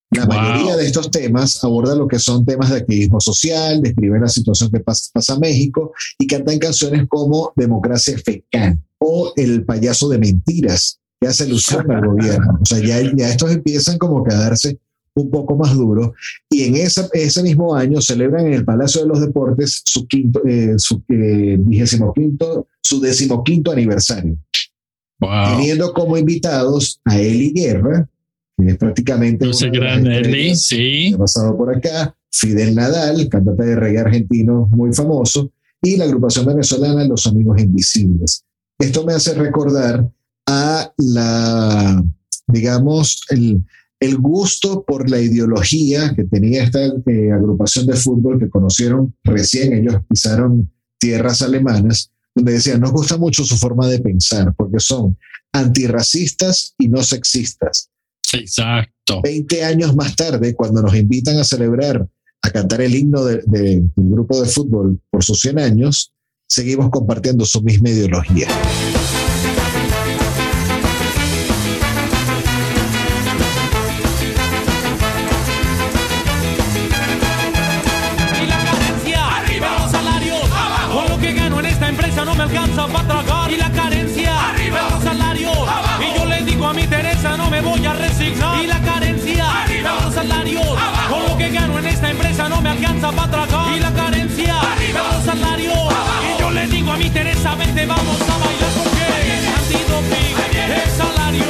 La 0.10 0.25
Wow. 0.25 0.36
mayoría 0.36 0.75
de 0.75 0.88
estos 0.88 1.12
temas 1.12 1.63
abordan 1.63 1.99
lo 1.99 2.08
que 2.08 2.17
son 2.17 2.43
temas 2.47 2.71
de 2.71 2.77
activismo 2.77 3.21
social, 3.21 3.79
describen 3.84 4.21
la 4.21 4.27
situación 4.27 4.71
que 4.71 4.84
pas- 4.84 5.12
pasa 5.13 5.36
en 5.36 5.41
México 5.41 5.93
y 6.17 6.25
cantan 6.25 6.58
canciones 6.58 7.05
como 7.08 7.53
Democracia 7.55 8.17
Fecal 8.17 8.81
o 8.97 9.31
El 9.36 9.65
payaso 9.65 10.10
de 10.10 10.17
mentiras, 10.17 10.99
que 11.21 11.27
hace 11.27 11.43
alusión 11.43 11.91
al 11.91 12.08
gobierno. 12.08 12.58
O 12.60 12.65
sea, 12.65 12.79
ya, 12.79 12.99
ya 13.15 13.29
estos 13.29 13.51
empiezan 13.51 13.99
como 13.99 14.23
que 14.23 14.34
a 14.34 14.38
darse 14.39 14.79
un 15.15 15.32
poco 15.32 15.56
más 15.56 15.73
duro. 15.73 16.13
Y 16.49 16.63
en 16.63 16.75
esa, 16.75 17.08
ese 17.13 17.41
mismo 17.41 17.75
año 17.75 18.01
celebran 18.01 18.47
en 18.47 18.54
el 18.54 18.65
Palacio 18.65 19.01
de 19.01 19.08
los 19.08 19.21
Deportes 19.21 19.82
su 19.86 20.06
quinto, 20.08 20.41
eh, 20.45 20.75
su 20.78 21.01
eh, 21.10 21.58
vigésimo 21.60 22.13
quinto, 22.13 22.67
su 22.82 22.99
decimoquinto 22.99 23.71
aniversario, 23.71 24.38
Wow. 25.17 25.58
teniendo 25.58 25.93
como 25.93 26.17
invitados 26.17 26.99
a 27.06 27.17
Eli 27.17 27.51
Guerra, 27.51 28.08
que 28.58 28.67
es 28.67 28.78
prácticamente 28.78 29.45
las 29.45 29.62
gran 29.62 30.06
Eli, 30.06 30.54
sí. 30.58 31.08
que 31.10 31.15
ha 31.15 31.19
pasado 31.19 31.58
por 31.58 31.73
acá, 31.73 32.13
Fidel 32.30 32.75
Nadal, 32.75 33.30
cantante 33.30 33.63
de 33.63 33.75
reggae 33.78 33.99
argentino 33.99 34.67
muy 34.71 34.93
famoso, 34.93 35.54
y 35.82 35.95
la 35.95 36.04
agrupación 36.04 36.45
venezolana 36.45 37.06
Los 37.06 37.28
Amigos 37.28 37.62
Invisibles. 37.62 38.43
Esto 38.78 39.06
me 39.06 39.13
hace 39.13 39.34
recordar 39.36 40.06
a 40.47 40.93
la, 40.97 42.04
digamos, 42.47 43.21
el, 43.30 43.63
el 43.99 44.17
gusto 44.17 44.84
por 44.84 45.10
la 45.10 45.19
ideología 45.19 46.13
que 46.15 46.25
tenía 46.25 46.63
esta 46.63 46.79
eh, 46.86 47.31
agrupación 47.31 47.88
de 47.88 47.95
fútbol 47.95 48.39
que 48.39 48.49
conocieron 48.49 49.15
recién, 49.23 49.73
ellos 49.73 49.95
pisaron 50.10 50.71
tierras 50.99 51.41
alemanas, 51.41 52.12
donde 52.36 52.53
decían, 52.53 52.81
nos 52.81 52.91
gusta 52.91 53.17
mucho 53.17 53.43
su 53.45 53.55
forma 53.58 53.88
de 53.88 53.99
pensar, 53.99 54.53
porque 54.58 54.79
son 54.79 55.17
antirracistas 55.53 56.73
y 56.77 56.88
no 56.89 57.03
sexistas. 57.03 57.89
Exacto. 58.34 59.21
20 59.23 59.63
años 59.63 59.95
más 59.95 60.15
tarde, 60.15 60.53
cuando 60.55 60.81
nos 60.81 60.95
invitan 60.95 61.38
a 61.38 61.43
celebrar, 61.43 62.08
a 62.41 62.49
cantar 62.51 62.81
el 62.81 62.95
himno 62.95 63.23
de- 63.23 63.41
de- 63.45 63.62
del 63.81 63.91
grupo 63.95 64.41
de 64.41 64.47
fútbol 64.49 64.99
por 65.10 65.23
sus 65.23 65.39
100 65.41 65.60
años, 65.60 66.12
seguimos 66.47 66.89
compartiendo 66.89 67.45
su 67.45 67.62
misma 67.62 67.89
ideología. 67.89 68.47
Y 88.63 88.67
la 88.67 88.81
carencia. 88.81 89.63
Arriba 89.63 89.97
los 90.03 90.13
salarios. 90.13 90.65
Abajo. 90.65 91.15
Con 91.15 91.23
lo 91.29 91.38
que 91.38 91.49
gano 91.49 91.79
en 91.79 91.85
esta 91.85 92.09
empresa 92.09 92.49
no 92.49 92.61
me 92.61 92.69
alcanza 92.69 93.11
para 93.11 93.31
tragar. 93.31 93.77
Y 93.77 93.79
la 93.79 93.93
carencia. 93.93 94.59
Arriba 94.59 95.01
los 95.13 95.23
salarios. 95.23 95.73
Y 95.73 96.41
yo 96.41 96.51
le 96.51 96.67
digo 96.67 96.91
a 96.91 96.97
mi 96.97 97.09
Teresa 97.09 97.55
vente 97.55 97.85
vamos 97.85 98.21
a 98.21 98.38
bailar 98.38 98.71
porque 98.77 99.05
antidoping, 99.57 100.35
el 100.65 100.89
salario, 100.91 101.45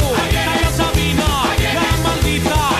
Sabina, 0.75 1.29
la 1.73 1.85
maldita, 2.03 2.75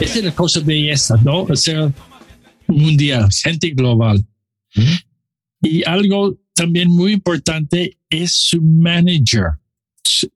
es 0.00 0.24
la 0.24 0.34
cosa 0.34 0.60
belleza, 0.60 1.16
¿no? 1.24 1.42
O 1.42 1.56
sea, 1.56 1.90
mundial, 2.66 3.28
gente 3.32 3.70
global. 3.70 4.24
Y 5.60 5.82
algo 5.84 6.36
también 6.54 6.88
muy 6.88 7.12
importante 7.12 7.98
es 8.08 8.32
su 8.32 8.62
manager. 8.62 9.46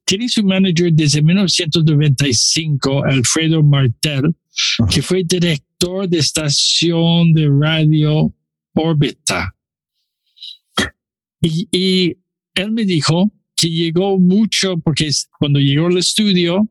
Tiene 0.05 0.29
su 0.29 0.43
manager 0.45 0.93
desde 0.93 1.23
1995, 1.23 3.05
Alfredo 3.05 3.63
Martel, 3.63 4.35
que 4.91 5.03
fue 5.03 5.23
director 5.25 6.09
de 6.09 6.19
estación 6.19 7.33
de 7.33 7.49
radio 7.49 8.35
Órbita. 8.75 9.55
Y, 11.41 11.69
y 11.71 12.17
él 12.55 12.73
me 12.73 12.85
dijo 12.85 13.31
que 13.55 13.71
llegó 13.71 14.19
mucho, 14.19 14.79
porque 14.79 15.11
cuando 15.39 15.61
llegó 15.61 15.87
al 15.87 15.99
estudio, 15.99 16.69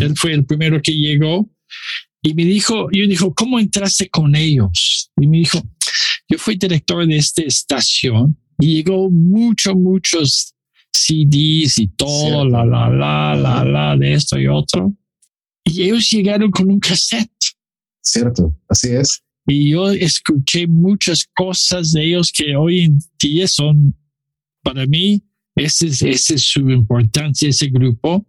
él 0.00 0.14
fue 0.16 0.32
el 0.32 0.44
primero 0.44 0.80
que 0.82 0.92
llegó 0.92 1.50
y 2.22 2.34
me 2.34 2.44
dijo, 2.44 2.88
yo 2.92 3.06
dijo, 3.06 3.34
¿cómo 3.34 3.58
entraste 3.58 4.08
con 4.08 4.34
ellos? 4.34 5.10
Y 5.20 5.26
me 5.26 5.38
dijo, 5.38 5.62
yo 6.28 6.38
fui 6.38 6.56
director 6.56 7.06
de 7.06 7.16
esta 7.16 7.42
estación 7.42 8.38
y 8.58 8.76
llegó 8.76 9.10
mucho, 9.10 9.74
muchos 9.74 10.54
CDs 10.92 11.78
y 11.78 11.88
todo, 11.88 12.20
Cierto. 12.26 12.44
la, 12.46 12.64
la, 12.64 12.88
la, 12.88 13.34
la, 13.34 13.64
la, 13.64 13.96
de 13.96 14.14
esto 14.14 14.38
y 14.38 14.46
otro. 14.46 14.94
Y 15.64 15.82
ellos 15.82 16.08
llegaron 16.10 16.50
con 16.50 16.70
un 16.70 16.78
cassette 16.78 17.30
¿Cierto? 18.02 18.54
Así 18.68 18.90
es. 18.90 19.22
y 19.46 19.70
yo 19.70 19.90
escuché 19.90 20.66
muchas 20.66 21.26
cosas 21.34 21.92
de 21.92 22.04
ellos 22.04 22.30
que 22.30 22.54
hoy 22.54 22.82
en 22.82 22.98
día 23.20 23.48
son, 23.48 23.96
para 24.62 24.86
mí, 24.86 25.22
esa 25.56 25.86
es, 25.86 26.02
esa 26.02 26.34
es 26.34 26.42
su 26.42 26.68
importancia, 26.70 27.48
ese 27.48 27.68
grupo. 27.68 28.26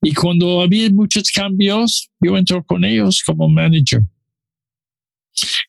Y 0.00 0.12
cuando 0.14 0.60
había 0.60 0.88
muchos 0.90 1.30
cambios, 1.30 2.08
yo 2.20 2.36
entro 2.36 2.62
con 2.64 2.84
ellos 2.84 3.22
como 3.24 3.48
manager. 3.48 4.02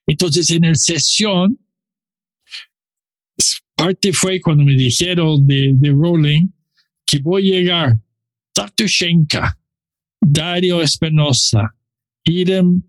Entonces, 0.06 0.50
en 0.52 0.66
el 0.66 0.76
sesión, 0.76 1.58
parte 3.76 4.14
fue 4.14 4.40
cuando 4.42 4.64
me 4.64 4.74
dijeron 4.76 5.46
de, 5.46 5.72
de 5.76 5.90
Rolling 5.92 6.48
que 7.06 7.20
voy 7.20 7.50
a 7.52 7.56
llegar 7.60 8.00
Dr. 8.56 8.88
Shenka, 8.88 9.58
Dario 10.22 10.82
Espinosa, 10.82 11.76
Irem 12.24 12.82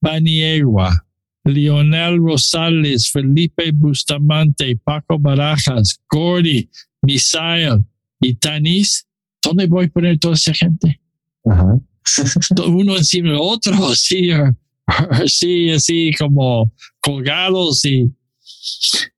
Paniegua, 0.00 1.06
Lionel 1.44 2.18
Rosales, 2.18 3.10
Felipe 3.10 3.70
Bustamante, 3.72 4.76
Paco 4.76 5.18
Barajas, 5.18 6.00
Gordy, 6.10 6.68
Misael 7.02 7.84
y 8.20 8.34
Tanis. 8.34 9.06
¿Dónde 9.40 9.66
voy 9.66 9.86
a 9.86 9.88
poner 9.88 10.18
toda 10.18 10.34
esa 10.34 10.52
gente? 10.54 11.00
Ajá. 11.44 11.78
Uno 12.66 12.96
encima 12.96 13.30
del 13.30 13.38
otro, 13.40 13.72
así, 13.90 14.30
así, 14.86 15.70
así 15.70 16.10
como 16.18 16.72
colgados 17.00 17.84
y, 17.84 18.12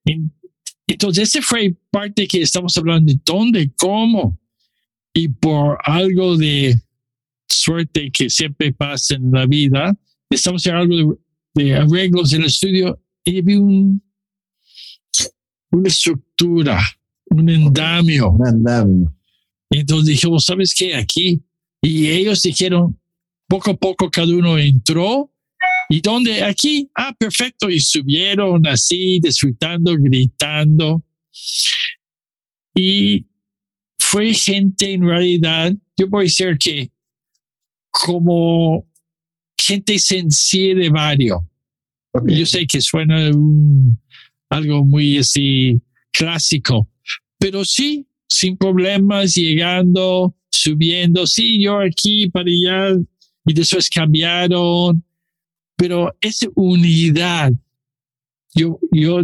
y- 0.04 0.30
entonces 0.86 1.28
ese 1.28 1.42
fue 1.42 1.74
parte 1.90 2.26
que 2.26 2.42
estamos 2.42 2.76
hablando 2.76 3.12
de 3.12 3.18
dónde, 3.24 3.70
cómo 3.76 4.38
y 5.12 5.28
por 5.28 5.78
algo 5.84 6.36
de 6.36 6.74
suerte 7.48 8.10
que 8.10 8.28
siempre 8.28 8.72
pasa 8.72 9.14
en 9.14 9.30
la 9.30 9.46
vida, 9.46 9.96
estamos 10.28 10.66
en 10.66 10.74
algo 10.74 11.18
de, 11.54 11.64
de 11.64 11.74
arreglos 11.74 12.32
en 12.32 12.40
el 12.42 12.48
estudio 12.48 13.00
y 13.24 13.40
vi 13.40 13.54
un, 13.54 14.02
una 15.70 15.88
estructura, 15.88 16.80
un 17.26 17.48
endamio. 17.48 18.30
Un 18.30 18.46
andamio. 18.46 19.14
Y 19.70 19.78
entonces 19.78 20.06
dijimos, 20.06 20.44
¿sabes 20.44 20.74
qué? 20.74 20.94
Aquí. 20.94 21.42
Y 21.80 22.08
ellos 22.08 22.42
dijeron, 22.42 22.98
poco 23.48 23.72
a 23.72 23.76
poco 23.76 24.10
cada 24.10 24.32
uno 24.32 24.58
entró. 24.58 25.30
¿Y 25.94 26.00
dónde? 26.00 26.42
Aquí. 26.42 26.90
Ah, 26.96 27.14
perfecto. 27.16 27.70
Y 27.70 27.78
subieron 27.78 28.66
así, 28.66 29.20
disfrutando, 29.20 29.94
gritando. 29.96 31.04
Y 32.74 33.26
fue 33.96 34.34
gente 34.34 34.92
en 34.92 35.06
realidad, 35.06 35.72
yo 35.96 36.08
voy 36.08 36.22
a 36.22 36.24
decir 36.24 36.58
que 36.58 36.90
como 37.92 38.90
gente 39.56 39.96
sencilla 40.00 40.74
de 40.74 40.88
barrio. 40.88 41.48
Ok. 42.10 42.28
Yo 42.28 42.44
sé 42.44 42.66
que 42.66 42.80
suena 42.80 43.30
algo 44.48 44.84
muy 44.84 45.18
así 45.18 45.80
clásico, 46.12 46.90
pero 47.38 47.64
sí, 47.64 48.04
sin 48.28 48.56
problemas, 48.56 49.34
llegando, 49.34 50.34
subiendo, 50.50 51.24
sí, 51.24 51.62
yo 51.62 51.78
aquí 51.78 52.28
para 52.30 52.50
allá, 52.50 52.96
y 53.46 53.54
después 53.54 53.88
cambiaron, 53.88 55.04
pero 55.76 56.14
esa 56.20 56.46
unidad, 56.54 57.52
yo, 58.54 58.78
yo, 58.92 59.20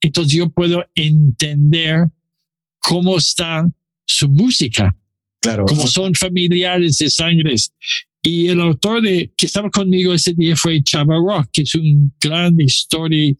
entonces 0.00 0.32
yo 0.32 0.48
puedo 0.50 0.84
entender 0.94 2.08
cómo 2.78 3.16
está 3.18 3.68
su 4.06 4.28
música 4.28 4.94
Claro. 5.40 5.66
como 5.66 5.86
son 5.86 6.14
familiares 6.14 6.98
de 6.98 7.08
sangres. 7.10 7.72
Y 8.22 8.48
el 8.48 8.60
autor 8.60 9.00
de, 9.02 9.32
que 9.36 9.46
estaba 9.46 9.70
conmigo 9.70 10.12
ese 10.12 10.34
día 10.34 10.56
fue 10.56 10.82
Chava 10.82 11.16
Rock, 11.16 11.48
que 11.52 11.62
es 11.62 11.74
un 11.76 12.12
gran 12.20 12.60
historia, 12.60 13.32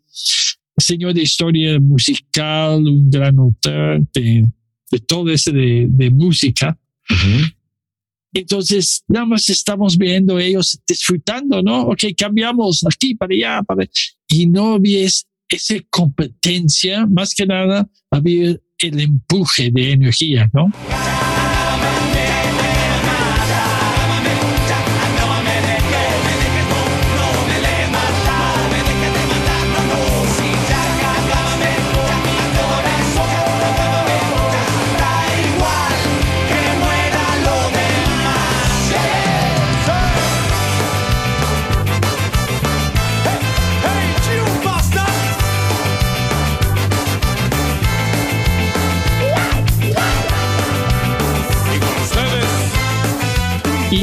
señor 0.77 1.15
de 1.15 1.23
historia 1.23 1.81
musical, 1.81 2.87
un 2.87 3.11
gran 3.11 3.37
autor 3.39 4.07
de, 4.15 4.47
de 4.91 4.99
todo 5.01 5.29
eso 5.31 5.51
de, 5.51 5.87
de 5.91 6.11
música. 6.11 6.79
Ujú. 7.11 7.53
Entonces, 8.33 9.03
nada 9.09 9.27
más 9.27 9.49
estamos 9.49 9.97
viendo 9.97 10.39
ellos 10.39 10.79
disfrutando, 10.87 11.63
¿no? 11.63 11.83
Ok, 11.83 12.05
cambiamos 12.17 12.85
aquí 12.85 13.15
para 13.15 13.35
allá, 13.35 13.63
para 13.63 13.89
y 14.29 14.47
no 14.47 14.75
había 14.75 15.05
es- 15.07 15.27
esa 15.49 15.77
competencia, 15.89 17.07
más 17.07 17.35
que 17.35 17.47
nada 17.47 17.89
había 18.11 18.57
el 18.81 19.01
empuje 19.01 19.71
de 19.71 19.93
energía, 19.93 20.51
¿no? 20.53 20.71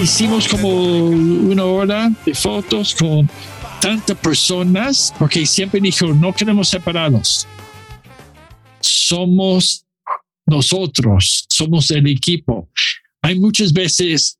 Hicimos 0.05 0.47
como 0.47 0.69
una 0.69 1.65
hora 1.65 2.11
de 2.23 2.35
fotos 2.35 2.93
con 2.93 3.27
tantas 3.81 4.15
personas, 4.15 5.11
porque 5.17 5.47
siempre 5.47 5.81
dijo, 5.81 6.13
no 6.13 6.31
queremos 6.31 6.69
separarnos. 6.69 7.47
Somos 8.79 9.83
nosotros, 10.45 11.47
somos 11.49 11.89
el 11.89 12.05
equipo. 12.05 12.69
Hay 13.23 13.39
muchas 13.39 13.73
veces, 13.73 14.37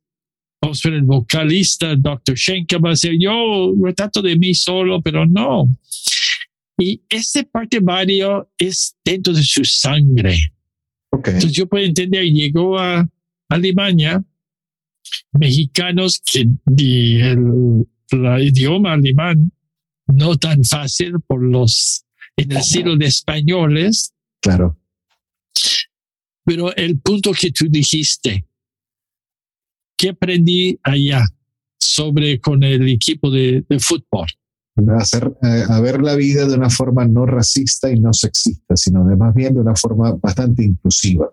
vamos 0.62 0.86
a 0.86 0.88
ver, 0.88 0.98
el 0.98 1.04
vocalista, 1.04 1.96
Dr. 1.96 2.38
Schenker 2.38 2.84
va 2.84 2.90
a 2.90 2.92
decir, 2.92 3.16
yo 3.18 3.74
retrato 3.82 4.22
de 4.22 4.36
mí 4.36 4.54
solo, 4.54 5.02
pero 5.02 5.26
no. 5.26 5.68
Y 6.78 7.00
esta 7.08 7.42
parte 7.42 7.80
Mario 7.80 8.48
es 8.56 8.94
dentro 9.04 9.32
de 9.32 9.42
su 9.42 9.64
sangre. 9.64 10.38
Ok. 11.10 11.26
Entonces 11.26 11.54
yo 11.54 11.66
puedo 11.66 11.84
entender, 11.84 12.22
llegó 12.22 12.78
a 12.78 13.04
Alemania, 13.48 14.22
mexicanos 15.32 16.20
que 16.24 16.46
di- 16.64 17.20
el, 17.20 17.86
idioma 18.42 18.92
alemán 18.94 19.52
no 20.06 20.36
tan 20.36 20.62
fácil 20.64 21.14
por 21.26 21.42
los 21.42 22.04
en 22.36 22.52
el 22.52 22.62
siglo 22.62 22.96
de 22.96 23.06
españoles, 23.06 24.12
Claro. 24.40 24.78
pero 26.44 26.74
el 26.76 26.98
punto 27.00 27.32
que 27.32 27.50
tú 27.50 27.66
dijiste, 27.68 28.46
¿qué 29.96 30.10
aprendí 30.10 30.78
allá 30.82 31.24
sobre 31.78 32.38
con 32.40 32.62
el 32.62 32.88
equipo 32.88 33.30
de, 33.30 33.64
de 33.68 33.78
fútbol? 33.80 34.26
Hacer, 34.98 35.32
eh, 35.42 35.64
a 35.68 35.80
ver 35.80 36.02
la 36.02 36.14
vida 36.16 36.46
de 36.46 36.54
una 36.54 36.68
forma 36.68 37.06
no 37.06 37.24
racista 37.24 37.90
y 37.90 37.98
no 37.98 38.12
sexista, 38.12 38.76
sino 38.76 39.06
de 39.06 39.16
más 39.16 39.34
bien 39.34 39.54
de 39.54 39.60
una 39.60 39.74
forma 39.74 40.12
bastante 40.12 40.62
inclusiva. 40.64 41.32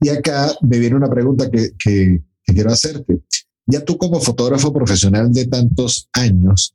Y 0.00 0.08
acá 0.08 0.50
me 0.62 0.80
viene 0.80 0.96
una 0.96 1.08
pregunta 1.08 1.48
que, 1.48 1.70
que- 1.78 2.20
que 2.44 2.54
quiero 2.54 2.70
hacerte. 2.70 3.22
Ya 3.66 3.84
tú 3.84 3.96
como 3.96 4.20
fotógrafo 4.20 4.72
profesional 4.72 5.32
de 5.32 5.46
tantos 5.46 6.08
años 6.12 6.74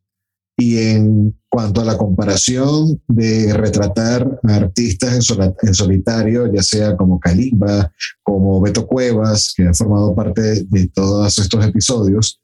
y 0.58 0.78
en 0.78 1.40
cuanto 1.50 1.82
a 1.82 1.86
la 1.86 1.98
comparación 1.98 3.02
de 3.08 3.54
retratar 3.54 4.40
a 4.44 4.56
artistas 4.56 5.14
en, 5.14 5.22
sola- 5.22 5.54
en 5.62 5.74
solitario, 5.74 6.52
ya 6.52 6.64
sea 6.64 6.98
como 6.98 7.20
Kalimba, 7.20 7.92
como 8.24 8.60
Beto 8.62 8.88
Cuevas, 8.88 9.54
que 9.56 9.68
ha 9.68 9.74
formado 9.74 10.16
parte 10.16 10.64
de 10.64 10.88
todos 10.88 11.38
estos 11.38 11.64
episodios, 11.64 12.42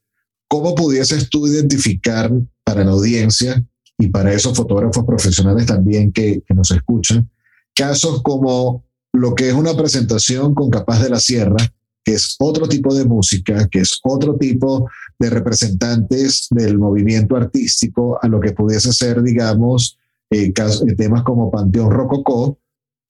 ¿cómo 0.48 0.74
pudieses 0.74 1.28
tú 1.28 1.46
identificar 1.48 2.30
para 2.62 2.84
la 2.84 2.92
audiencia 2.92 3.64
y 3.98 4.08
para 4.08 4.32
esos 4.32 4.56
fotógrafos 4.56 5.04
profesionales 5.04 5.66
también 5.66 6.12
que, 6.12 6.42
que 6.46 6.54
nos 6.54 6.70
escuchan, 6.70 7.30
casos 7.74 8.22
como 8.22 8.84
lo 9.12 9.34
que 9.34 9.48
es 9.48 9.54
una 9.54 9.76
presentación 9.76 10.54
con 10.54 10.70
Capaz 10.70 11.02
de 11.02 11.10
la 11.10 11.20
Sierra, 11.20 11.56
que 12.04 12.12
es 12.14 12.36
otro 12.38 12.68
tipo 12.68 12.94
de 12.94 13.04
música, 13.04 13.66
que 13.68 13.80
es 13.80 13.98
otro 14.04 14.36
tipo 14.36 14.88
de 15.18 15.30
representantes 15.30 16.48
del 16.50 16.78
movimiento 16.78 17.36
artístico, 17.36 18.18
a 18.22 18.28
lo 18.28 18.40
que 18.40 18.52
pudiese 18.52 18.92
ser, 18.92 19.22
digamos, 19.22 19.98
eh, 20.30 20.52
cas- 20.52 20.82
eh, 20.86 20.94
temas 20.94 21.22
como 21.22 21.50
Panteón 21.50 21.90
Rococó 21.90 22.58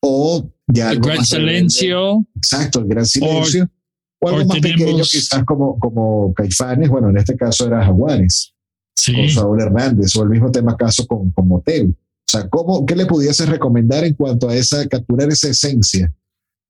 o 0.00 0.48
ya 0.68 0.84
El 0.90 0.96
algo 0.96 1.06
gran 1.06 1.18
más 1.18 1.28
silencio, 1.28 2.24
Exacto, 2.36 2.80
el 2.80 2.86
gran 2.86 3.06
silencio. 3.06 3.68
O, 4.20 4.28
algo 4.28 4.42
o 4.42 4.46
más 4.46 4.58
pequeño, 4.60 4.86
tenemos- 4.86 5.10
quizás 5.10 5.44
como, 5.44 5.78
como 5.78 6.32
Caifanes, 6.34 6.88
bueno, 6.88 7.10
en 7.10 7.18
este 7.18 7.36
caso 7.36 7.66
era 7.66 7.84
Jaguares 7.84 8.52
con 9.06 9.14
sí. 9.16 9.28
Saúl 9.30 9.60
Hernández, 9.60 10.14
o 10.16 10.22
el 10.22 10.30
mismo 10.30 10.50
tema 10.50 10.76
caso 10.76 11.06
con, 11.06 11.30
con 11.32 11.48
Motel. 11.48 11.88
O 11.90 12.30
sea, 12.30 12.48
¿cómo, 12.48 12.86
¿qué 12.86 12.96
le 12.96 13.06
pudieses 13.06 13.48
recomendar 13.48 14.04
en 14.04 14.14
cuanto 14.14 14.48
a 14.48 14.56
esa, 14.56 14.86
capturar 14.88 15.28
esa 15.30 15.48
esencia 15.48 16.12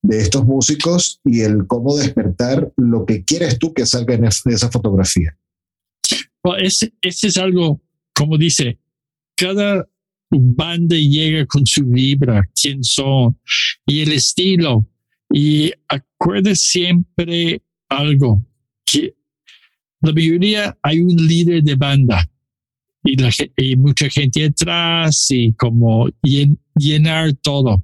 de 0.04 0.20
estos 0.20 0.44
músicos 0.44 1.18
y 1.24 1.40
el 1.40 1.66
cómo 1.66 1.96
despertar 1.96 2.70
lo 2.76 3.06
que 3.06 3.24
quieres 3.24 3.58
tú 3.58 3.72
que 3.72 3.86
salga 3.86 4.14
en 4.14 4.22
de 4.22 4.54
esa 4.54 4.70
fotografía? 4.70 5.36
Well, 6.44 6.62
ese, 6.62 6.92
ese 7.00 7.28
es 7.28 7.38
algo, 7.38 7.80
como 8.14 8.36
dice, 8.36 8.78
cada 9.34 9.88
banda 10.30 10.94
llega 10.94 11.46
con 11.46 11.64
su 11.64 11.86
vibra, 11.86 12.42
quién 12.60 12.84
son 12.84 13.38
y 13.86 14.02
el 14.02 14.12
estilo. 14.12 14.86
Y 15.32 15.72
acuerde 15.88 16.54
siempre 16.54 17.62
algo, 17.88 18.44
que 18.84 19.14
la 20.02 20.12
mayoría 20.12 20.76
hay 20.82 21.00
un 21.00 21.16
líder 21.16 21.62
de 21.62 21.76
banda 21.76 22.30
y, 23.02 23.16
la, 23.16 23.30
y 23.56 23.74
mucha 23.76 24.10
gente 24.10 24.42
detrás 24.42 25.30
y 25.30 25.54
como 25.54 26.08
llen- 26.22 26.58
llenar 26.74 27.32
todo. 27.42 27.82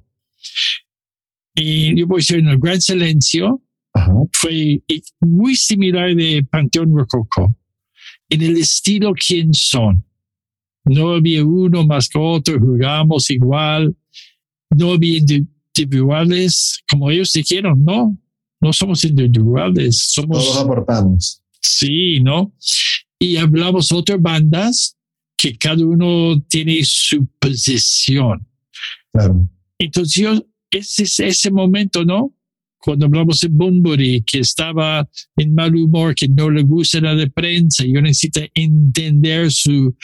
Y 1.55 1.97
yo 1.99 2.07
voy 2.07 2.17
a 2.17 2.21
decir, 2.21 2.39
en 2.39 2.47
el 2.47 2.57
gran 2.59 2.79
silencio 2.81 3.61
Ajá. 3.93 4.13
fue 4.33 4.81
muy 5.19 5.55
similar 5.55 6.15
de 6.15 6.45
Panteón 6.49 6.95
Rococó 6.95 7.55
en 8.29 8.41
el 8.41 8.57
estilo 8.57 9.13
quién 9.13 9.53
son. 9.53 10.03
No 10.85 11.11
había 11.13 11.45
uno 11.45 11.85
más 11.85 12.07
que 12.09 12.17
otro, 12.17 12.59
jugamos 12.59 13.29
igual, 13.29 13.95
no 14.71 14.93
había 14.93 15.19
individuales 15.19 16.81
como 16.89 17.11
ellos 17.11 17.31
dijeron, 17.33 17.83
no, 17.83 18.17
no 18.59 18.73
somos 18.73 19.03
individuales, 19.03 20.11
Todos 20.15 20.45
somos, 20.45 20.57
aportamos. 20.57 21.41
sí, 21.61 22.19
¿no? 22.21 22.53
Y 23.19 23.35
hablamos 23.37 23.91
otras 23.91 24.19
bandas 24.19 24.97
que 25.37 25.55
cada 25.57 25.85
uno 25.85 26.41
tiene 26.47 26.79
su 26.83 27.27
posición. 27.39 28.47
Claro. 29.11 29.47
Entonces 29.77 30.15
yo, 30.15 30.45
ese 30.71 31.03
es 31.03 31.19
ese 31.19 31.51
momento, 31.51 32.05
¿no? 32.05 32.33
Cuando 32.79 33.05
hablamos 33.05 33.39
de 33.41 33.49
Bunbury, 33.49 34.23
que 34.23 34.39
estaba 34.39 35.07
en 35.35 35.53
mal 35.53 35.75
humor, 35.75 36.15
que 36.15 36.27
no 36.27 36.49
le 36.49 36.63
gusta 36.63 36.99
la 36.99 37.13
de 37.13 37.29
prensa, 37.29 37.83
yo 37.85 38.01
necesito 38.01 38.41
entender 38.55 39.51
su 39.51 39.95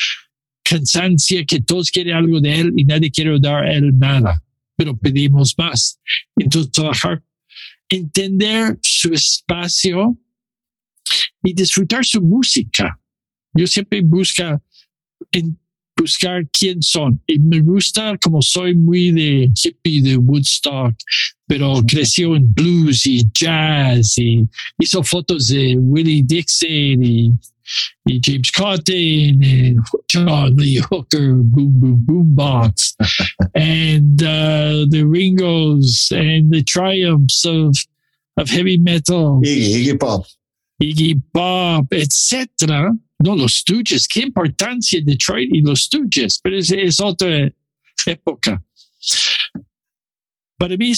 cansancia, 0.64 1.44
que 1.46 1.62
todos 1.62 1.90
quieren 1.90 2.16
algo 2.16 2.40
de 2.40 2.60
él 2.60 2.74
y 2.76 2.84
nadie 2.84 3.10
quiere 3.10 3.40
dar 3.40 3.64
a 3.64 3.74
él 3.74 3.98
nada, 3.98 4.44
pero 4.76 4.96
pedimos 4.96 5.56
más. 5.58 6.00
Entonces 6.36 6.72
trabajar, 6.72 7.24
entender 7.90 8.78
su 8.84 9.12
espacio 9.14 10.18
y 11.42 11.54
disfrutar 11.54 12.06
su 12.06 12.22
música. 12.22 13.00
Yo 13.54 13.66
siempre 13.66 14.02
busca 14.02 14.62
buscar 15.98 16.48
quién 16.52 16.82
son. 16.82 17.20
Y 17.28 17.40
me 17.40 17.60
gusta 17.60 18.18
como 18.18 18.42
soy 18.42 18.76
muy 18.76 19.12
de 19.12 19.52
hippie 19.54 20.02
de 20.02 20.18
Woodstock, 20.18 20.96
pero 21.48 21.82
creció 21.86 22.36
en 22.36 22.54
blues 22.54 23.06
y 23.06 23.24
jazz 23.34 24.18
y 24.18 24.48
hizo 24.80 25.04
fotos 25.04 25.48
de 25.48 25.76
Willie 25.78 26.24
Dixon 26.24 27.04
y, 27.04 27.34
y 28.06 28.20
James 28.24 28.52
Cotton 28.52 29.44
and 29.44 29.80
John 30.12 30.56
Lee 30.56 30.80
Hooker, 30.90 31.34
Boom 31.34 31.80
Boom 31.80 32.06
Boom 32.06 32.36
Box, 32.36 32.96
and 33.56 34.22
uh, 34.22 34.86
the 34.90 35.04
Ringos 35.04 36.12
and 36.12 36.52
the 36.52 36.64
triumphs 36.64 37.46
of, 37.46 37.76
of 38.38 38.50
heavy 38.50 38.78
metal. 38.78 39.42
Iggy, 39.44 39.86
Iggy 39.86 40.00
Pop. 40.00 40.26
Iggy 40.82 41.22
Pop, 41.34 41.88
etcétera. 41.92 42.92
No, 43.20 43.36
los 43.36 43.60
Stooges, 43.60 44.08
qué 44.08 44.22
importancia 44.22 45.02
Detroit 45.04 45.50
y 45.54 45.62
los 45.62 45.84
Stooges, 45.84 46.40
pero 46.42 46.58
es, 46.58 47.00
otra 47.00 47.52
época. 48.06 48.64
Para 50.58 50.78
mí, 50.78 50.94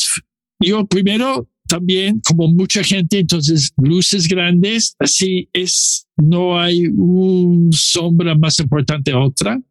yo 0.59 0.85
primero 0.85 1.49
también, 1.67 2.19
como 2.25 2.47
mucha 2.47 2.83
gente, 2.83 3.19
entonces 3.19 3.71
luces 3.77 4.27
grandes, 4.27 4.95
así 4.99 5.49
es, 5.53 6.07
no 6.17 6.59
hay 6.59 6.87
un 6.87 7.71
sombra 7.71 8.35
más 8.35 8.59
importante 8.59 9.11
a 9.11 9.19
otra. 9.19 9.61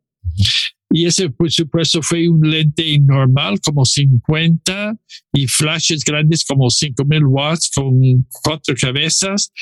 Y 0.91 1.05
ese, 1.05 1.29
por 1.29 1.51
supuesto, 1.51 2.01
fue 2.01 2.29
un 2.31 2.49
lente 2.49 2.99
normal, 2.99 3.61
como 3.61 3.85
50, 3.85 4.97
y 5.35 5.47
flashes 5.47 6.03
grandes 6.03 6.45
como 6.47 6.71
5000 6.71 7.25
watts 7.27 7.71
con 7.75 8.27
cuatro 8.43 8.75
cabezas 8.81 9.53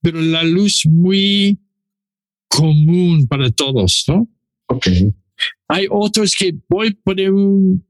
pero 0.00 0.20
la 0.20 0.42
luz 0.42 0.84
muy 0.86 1.58
común 2.48 3.26
para 3.28 3.50
todos, 3.50 4.04
¿no? 4.08 4.28
Ok. 4.66 4.86
Hay 5.68 5.86
otros 5.90 6.34
que 6.36 6.54
voy 6.68 6.88
a 6.88 7.02
poner 7.04 7.30
un, 7.32 7.86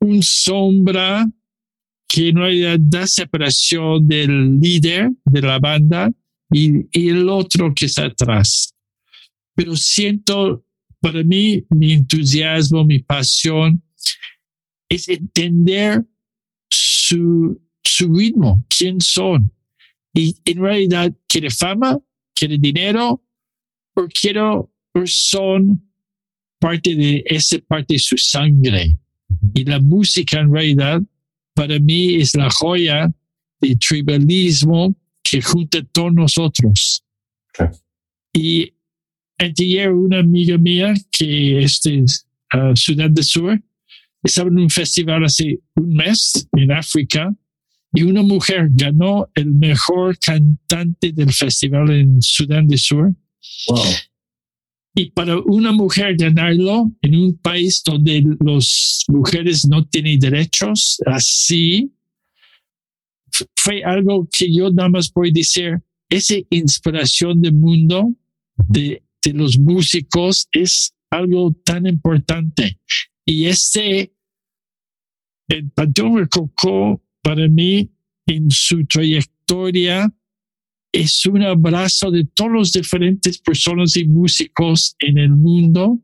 un 0.00 0.22
sombra 0.22 1.26
que 2.08 2.28
en 2.28 2.36
realidad 2.36 2.76
da 2.78 3.06
separación 3.06 4.06
del 4.06 4.60
líder 4.60 5.10
de 5.24 5.40
la 5.40 5.58
banda 5.58 6.12
y, 6.52 6.86
y 6.92 7.08
el 7.08 7.28
otro 7.28 7.72
que 7.74 7.86
está 7.86 8.06
atrás. 8.06 8.74
Pero 9.54 9.76
siento, 9.76 10.64
para 11.00 11.22
mí, 11.24 11.64
mi 11.70 11.92
entusiasmo, 11.92 12.84
mi 12.84 12.98
pasión 13.00 13.82
es 14.88 15.08
entender 15.08 16.04
su, 16.70 17.60
su 17.82 18.14
ritmo, 18.14 18.64
quién 18.68 19.00
son. 19.00 19.50
Y 20.14 20.36
en 20.44 20.60
realidad, 20.60 21.12
¿quiere 21.26 21.50
fama? 21.50 21.98
¿Quiere 22.34 22.58
dinero? 22.58 23.22
¿O 23.94 24.06
quiero, 24.08 24.70
o 24.94 25.02
son 25.06 25.82
parte 26.58 26.94
de 26.94 27.22
esa 27.26 27.58
parte 27.60 27.94
de 27.94 27.98
su 27.98 28.16
sangre? 28.16 28.98
Y 29.54 29.64
la 29.64 29.80
música 29.80 30.40
en 30.40 30.52
realidad, 30.52 31.02
para 31.54 31.78
mí, 31.78 32.14
es 32.14 32.34
la 32.34 32.50
joya 32.50 33.12
del 33.60 33.78
tribalismo 33.78 34.94
que 35.22 35.40
junte 35.40 35.78
a 35.78 35.84
todos 35.84 36.12
nosotros. 36.12 37.04
Claro. 37.52 37.76
Y 38.32 38.74
ayer 39.38 39.92
una 39.92 40.20
amiga 40.20 40.56
mía 40.58 40.94
que 41.10 41.62
es 41.62 41.80
de 41.82 42.04
ah, 42.52 42.72
Sudán 42.74 43.14
del 43.14 43.24
Sur 43.24 43.60
estaba 44.22 44.48
en 44.48 44.58
un 44.58 44.70
festival 44.70 45.24
hace 45.24 45.58
un 45.74 45.94
mes 45.94 46.48
en 46.52 46.72
África 46.72 47.34
y 47.92 48.02
una 48.02 48.22
mujer 48.22 48.68
ganó 48.70 49.28
el 49.34 49.52
mejor 49.52 50.18
cantante 50.18 51.12
del 51.12 51.32
festival 51.32 51.90
en 51.90 52.22
Sudán 52.22 52.66
del 52.66 52.78
Sur. 52.78 53.14
Wow. 53.68 53.84
Y 54.94 55.10
para 55.10 55.38
una 55.40 55.72
mujer 55.72 56.16
ganarlo 56.16 56.92
en 57.00 57.16
un 57.16 57.38
país 57.38 57.82
donde 57.84 58.24
las 58.40 59.04
mujeres 59.08 59.66
no 59.66 59.86
tienen 59.86 60.18
derechos, 60.18 61.00
así, 61.06 61.92
fue 63.56 63.82
algo 63.82 64.28
que 64.30 64.52
yo 64.52 64.70
nada 64.70 64.90
más 64.90 65.10
puedo 65.10 65.32
decir, 65.32 65.80
esa 66.10 66.34
inspiración 66.50 67.40
del 67.40 67.54
mundo 67.54 68.14
de, 68.56 69.02
de 69.22 69.32
los 69.32 69.58
músicos 69.58 70.46
es 70.52 70.94
algo 71.10 71.52
tan 71.64 71.86
importante. 71.86 72.78
Y 73.24 73.46
este, 73.46 74.12
el 75.48 75.70
Panteón 75.70 76.18
Rococó, 76.18 77.01
para 77.22 77.48
mí, 77.48 77.90
en 78.26 78.50
su 78.50 78.84
trayectoria, 78.86 80.12
es 80.92 81.24
un 81.26 81.42
abrazo 81.42 82.10
de 82.10 82.24
todos 82.24 82.50
los 82.52 82.72
diferentes 82.72 83.38
personas 83.38 83.96
y 83.96 84.06
músicos 84.06 84.94
en 85.00 85.18
el 85.18 85.30
mundo 85.30 85.98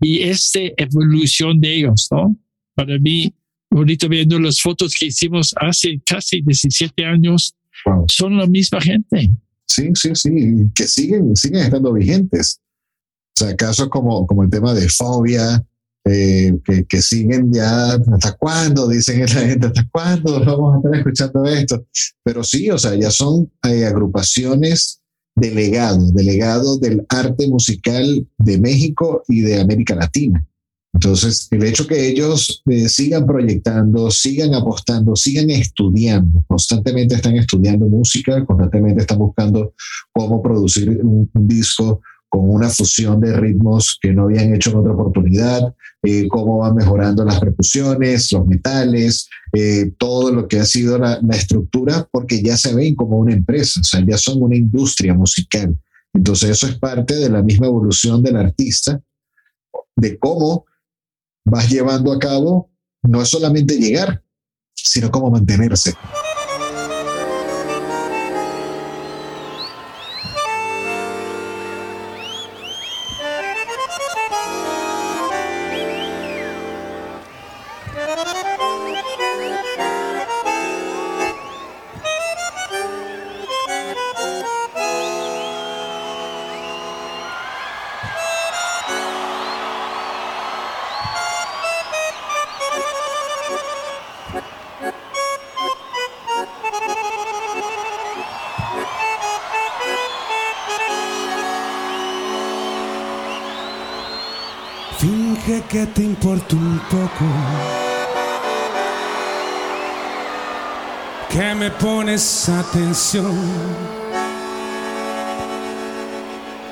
y 0.00 0.20
esta 0.22 0.60
evolución 0.78 1.60
de 1.60 1.76
ellos, 1.76 2.08
¿no? 2.10 2.36
Para 2.74 2.98
mí, 2.98 3.34
ahorita 3.70 4.08
viendo 4.08 4.38
las 4.38 4.60
fotos 4.60 4.94
que 4.98 5.06
hicimos 5.06 5.54
hace 5.60 6.00
casi 6.04 6.40
17 6.42 7.04
años, 7.04 7.54
Wow. 7.84 8.04
son 8.08 8.36
la 8.36 8.46
misma 8.46 8.80
gente. 8.80 9.30
Sí, 9.66 9.90
sí, 9.94 10.10
sí, 10.14 10.30
que 10.74 10.86
siguen, 10.86 11.34
siguen 11.34 11.62
estando 11.62 11.92
vigentes. 11.92 12.60
O 13.34 13.44
sea, 13.44 13.56
casos 13.56 13.88
como, 13.88 14.24
como 14.26 14.44
el 14.44 14.50
tema 14.50 14.72
de 14.72 14.88
fobia, 14.88 15.64
eh, 16.04 16.58
que, 16.64 16.84
que 16.84 17.00
siguen 17.00 17.52
ya, 17.52 17.92
¿hasta 17.94 18.32
cuándo? 18.32 18.88
Dicen 18.88 19.20
la 19.20 19.28
gente, 19.28 19.66
¿hasta 19.68 19.88
cuándo 19.90 20.44
vamos 20.44 20.74
a 20.74 20.78
estar 20.78 20.94
escuchando 20.96 21.44
esto? 21.44 21.86
Pero 22.24 22.42
sí, 22.42 22.70
o 22.70 22.78
sea, 22.78 22.94
ya 22.94 23.10
son 23.10 23.50
eh, 23.68 23.84
agrupaciones 23.84 25.00
de 25.34 25.50
legado, 25.50 26.10
de 26.10 26.24
legado 26.24 26.78
del 26.78 27.06
arte 27.08 27.48
musical 27.48 28.26
de 28.38 28.58
México 28.58 29.22
y 29.28 29.40
de 29.42 29.60
América 29.60 29.94
Latina. 29.94 30.44
Entonces, 30.94 31.48
el 31.50 31.64
hecho 31.64 31.86
que 31.86 32.08
ellos 32.08 32.62
eh, 32.68 32.88
sigan 32.88 33.24
proyectando, 33.24 34.10
sigan 34.10 34.54
apostando, 34.54 35.16
sigan 35.16 35.48
estudiando, 35.50 36.44
constantemente 36.46 37.14
están 37.14 37.36
estudiando 37.36 37.86
música, 37.86 38.44
constantemente 38.44 39.00
están 39.00 39.18
buscando 39.18 39.72
cómo 40.12 40.42
producir 40.42 41.00
un, 41.02 41.30
un 41.32 41.48
disco 41.48 42.02
con 42.32 42.48
una 42.48 42.70
fusión 42.70 43.20
de 43.20 43.36
ritmos 43.36 43.98
que 44.00 44.10
no 44.10 44.22
habían 44.22 44.54
hecho 44.54 44.70
en 44.70 44.78
otra 44.78 44.94
oportunidad, 44.94 45.74
eh, 46.02 46.26
cómo 46.28 46.60
van 46.60 46.74
mejorando 46.74 47.26
las 47.26 47.38
percusiones, 47.38 48.32
los 48.32 48.46
metales, 48.46 49.28
eh, 49.52 49.92
todo 49.98 50.32
lo 50.32 50.48
que 50.48 50.58
ha 50.58 50.64
sido 50.64 50.96
la, 50.96 51.20
estructura, 51.32 52.08
porque 52.10 52.42
ya 52.42 52.56
se 52.56 52.74
ven 52.74 52.94
como 52.94 53.18
una 53.18 53.34
empresa, 53.34 53.80
o 53.80 53.84
sea, 53.84 54.02
ya 54.08 54.16
son 54.16 54.42
una 54.42 54.56
industria 54.56 55.12
musical. 55.12 55.78
Entonces, 56.14 56.48
eso 56.48 56.68
es 56.68 56.78
parte 56.78 57.16
de 57.16 57.28
la 57.28 57.42
misma 57.42 57.66
evolución 57.66 58.22
del 58.22 58.38
artista, 58.38 58.98
de 59.94 60.18
cómo 60.18 60.64
vas 61.44 61.68
llevando 61.68 62.12
a 62.12 62.18
cabo, 62.18 62.70
no 63.02 63.20
es 63.20 63.28
solamente 63.28 63.76
llegar, 63.76 64.24
sino 64.74 65.10
cómo 65.10 65.30
mantenerse. 65.30 65.92
Que 105.68 105.86
te 105.86 106.02
importa 106.02 106.54
un 106.54 106.78
poco. 106.90 107.24
Que 111.30 111.54
me 111.54 111.70
pones 111.70 112.48
atención. 112.50 113.34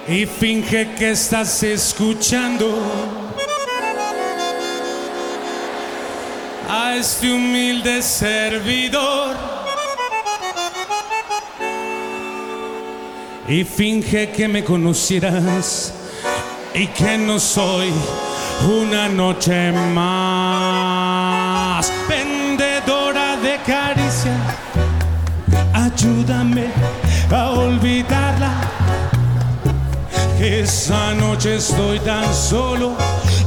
Y 0.06 0.26
finge 0.26 0.94
que 0.96 1.12
estás 1.12 1.62
escuchando 1.62 2.78
a 6.68 6.96
este 6.96 7.32
humilde 7.32 8.02
servidor. 8.02 9.34
Y 13.48 13.64
finge 13.64 14.30
que 14.30 14.46
me 14.46 14.62
conocieras 14.62 15.94
y 16.74 16.86
que 16.88 17.18
no 17.18 17.38
soy 17.40 17.92
una 18.64 19.08
noche 19.08 19.72
más 19.94 20.20
vendedora 22.08 23.36
de 23.36 23.58
caricia. 23.66 24.36
Ayúdame 25.72 26.66
a 27.30 27.50
olvidarla. 27.50 28.52
Esa 30.38 31.14
noche 31.14 31.56
estoy 31.56 31.98
tan 32.00 32.34
solo 32.34 32.96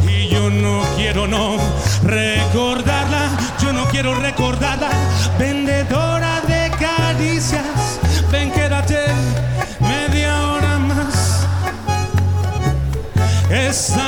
y 0.08 0.28
yo 0.30 0.50
no 0.50 0.82
quiero 0.96 1.28
no 1.28 1.58
recordarla. 2.04 3.30
Yo 3.62 3.74
no 3.74 3.86
quiero 3.86 4.16
recordarla. 4.16 4.90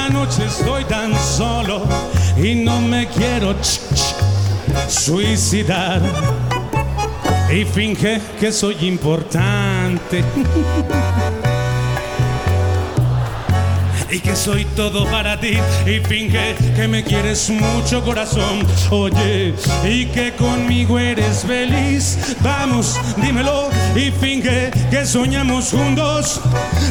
Noche 0.10 0.46
estoy 0.46 0.84
tan 0.86 1.14
solo 1.18 1.84
y 2.38 2.56
no 2.56 2.80
me 2.82 3.08
quiero 3.08 3.56
suicidar. 4.88 6.02
Y 7.52 7.66
finge 7.66 8.22
que 8.40 8.52
soy 8.52 8.76
importante. 8.82 10.24
Y 14.12 14.22
que 14.22 14.34
soy 14.34 14.64
todo 14.78 15.04
para 15.12 15.38
ti. 15.38 15.58
Y 15.86 16.00
finge 16.00 16.56
que 16.74 16.88
me 16.88 17.04
quieres 17.04 17.50
mucho 17.50 18.02
corazón. 18.02 18.66
Oye, 18.90 19.54
y 19.84 20.06
que 20.06 20.34
conmigo 20.36 20.98
eres 20.98 21.44
feliz. 21.44 22.38
Vamos, 22.42 22.98
dímelo. 23.18 23.70
Y 23.94 24.12
finge 24.12 24.72
que 24.90 25.06
soñamos 25.06 25.72
juntos 25.72 26.42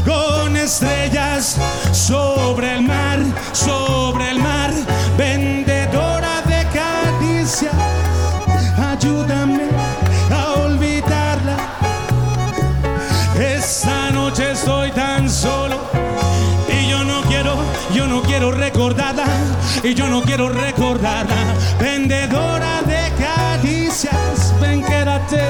Con 0.05 0.57
estrellas 0.57 1.24
sobre 1.43 2.75
el 2.75 2.83
mar, 2.83 3.19
sobre 3.53 4.31
el 4.31 4.39
mar 4.39 4.71
Vendedora 5.17 6.43
de 6.43 6.65
caricias 6.73 7.75
Ayúdame 8.79 9.69
a 10.31 10.53
olvidarla 10.65 11.57
Esta 13.39 14.11
noche 14.11 14.53
estoy 14.53 14.91
tan 14.93 15.29
solo 15.29 15.81
y 16.69 16.89
yo 16.89 17.05
no 17.05 17.21
quiero, 17.23 17.57
yo 17.95 18.07
no 18.07 18.23
quiero 18.23 18.53
recordarla 18.53 19.27
y 19.83 19.95
yo 19.95 20.09
no 20.09 20.23
quiero 20.23 20.49
recordarla. 20.49 21.35
Vendedora 21.79 22.83
de 22.83 23.13
caricias, 23.23 24.55
ven 24.61 24.83
quédate 24.83 25.43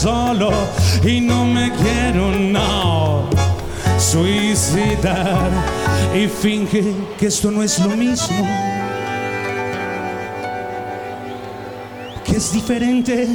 solo 0.00 0.50
y 1.04 1.20
no 1.20 1.44
me 1.44 1.70
quiero 1.72 2.30
no 2.30 3.28
suicidar 3.98 5.50
y 6.14 6.26
finge 6.26 6.94
que 7.18 7.26
esto 7.26 7.50
no 7.50 7.62
es 7.62 7.78
lo 7.78 7.90
mismo. 7.90 8.46
que 12.24 12.36
es 12.36 12.52
diferente 12.52 13.26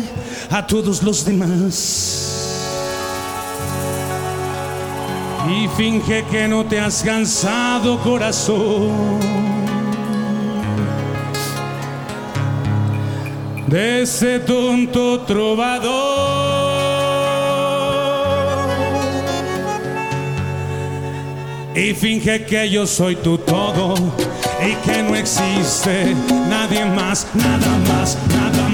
a 0.49 0.65
todos 0.65 1.03
los 1.03 1.25
demás. 1.25 2.61
Y 5.47 5.67
finge 5.75 6.23
que 6.31 6.47
no 6.47 6.65
te 6.65 6.79
has 6.79 7.03
cansado, 7.03 7.99
corazón. 7.99 9.45
de 13.67 14.03
ese 14.03 14.39
tonto 14.39 15.21
trovador. 15.21 16.14
Y 21.75 21.93
finge 21.93 22.45
que 22.45 22.69
yo 22.69 22.87
soy 22.87 23.17
tu 23.17 23.37
todo 23.37 23.95
y 24.65 24.73
que 24.87 25.03
no 25.03 25.13
existe 25.13 26.15
nadie 26.49 26.85
más, 26.85 27.27
nada 27.33 27.77
más, 27.89 28.17
nada 28.29 28.49
más. 28.59 28.64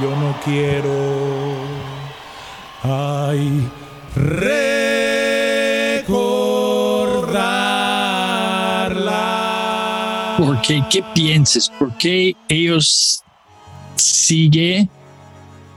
Yo 0.00 0.10
no 0.16 0.34
quiero. 0.44 1.54
Ay, 2.82 3.68
recordarla. 4.14 4.74
¿Por 10.38 10.60
qué? 10.62 10.82
¿Qué 10.90 11.02
piensas? 11.14 11.70
¿Por 11.78 11.96
qué 11.96 12.34
ellos 12.48 13.22
sigue 13.96 14.88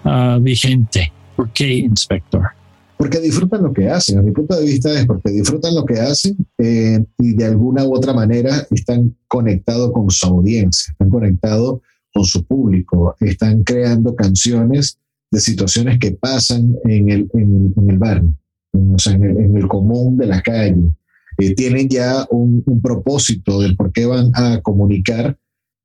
ah, 0.03 0.37
vigente? 0.41 1.11
¿Por 1.35 1.49
qué, 1.51 1.73
inspector? 1.73 2.57
porque 2.97 3.19
disfrutan 3.19 3.61
lo 3.61 3.71
que 3.71 3.87
hacen. 3.89 4.17
A 4.17 4.23
mi 4.23 4.31
punto 4.31 4.55
de 4.55 4.65
vista 4.65 4.91
es 4.91 5.05
porque 5.05 5.29
disfrutan 5.29 5.75
lo 5.75 5.85
que 5.85 5.99
hacen 5.99 6.35
eh, 6.57 7.05
y 7.19 7.33
de 7.35 7.45
alguna 7.45 7.85
u 7.85 7.95
otra 7.95 8.11
manera 8.11 8.67
están 8.71 9.15
conectados 9.27 9.91
con 9.91 10.09
su 10.09 10.25
audiencia, 10.25 10.91
están 10.91 11.09
conectados 11.09 11.81
con 12.13 12.25
su 12.25 12.45
público, 12.45 13.15
están 13.19 13.63
creando 13.63 14.15
canciones 14.15 14.99
de 15.31 15.39
situaciones 15.39 15.99
que 15.99 16.11
pasan 16.11 16.75
en 16.85 17.09
el, 17.09 17.29
en, 17.33 17.73
en 17.75 17.89
el 17.89 17.97
barrio, 17.97 18.33
en, 18.73 18.95
o 18.95 18.99
sea, 18.99 19.13
en, 19.13 19.23
el, 19.23 19.37
en 19.37 19.57
el 19.57 19.67
común 19.67 20.17
de 20.17 20.25
la 20.25 20.41
calle. 20.41 20.91
Eh, 21.37 21.53
tienen 21.53 21.87
ya 21.87 22.25
un, 22.31 22.63
un 22.65 22.81
propósito 22.81 23.61
del 23.61 23.75
por 23.75 23.91
qué 23.91 24.05
van 24.05 24.31
a 24.33 24.61
comunicar 24.61 25.37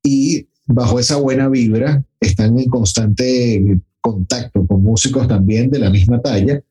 y 0.02 0.48
bajo 0.66 0.98
esa 0.98 1.16
buena 1.16 1.48
vibra 1.48 2.04
están 2.20 2.58
en 2.58 2.70
constante 2.70 3.80
contacto 4.00 4.66
con 4.66 4.82
músicos 4.82 5.28
también 5.28 5.70
de 5.70 5.78
la 5.78 5.90
misma 5.90 6.20
talla 6.22 6.62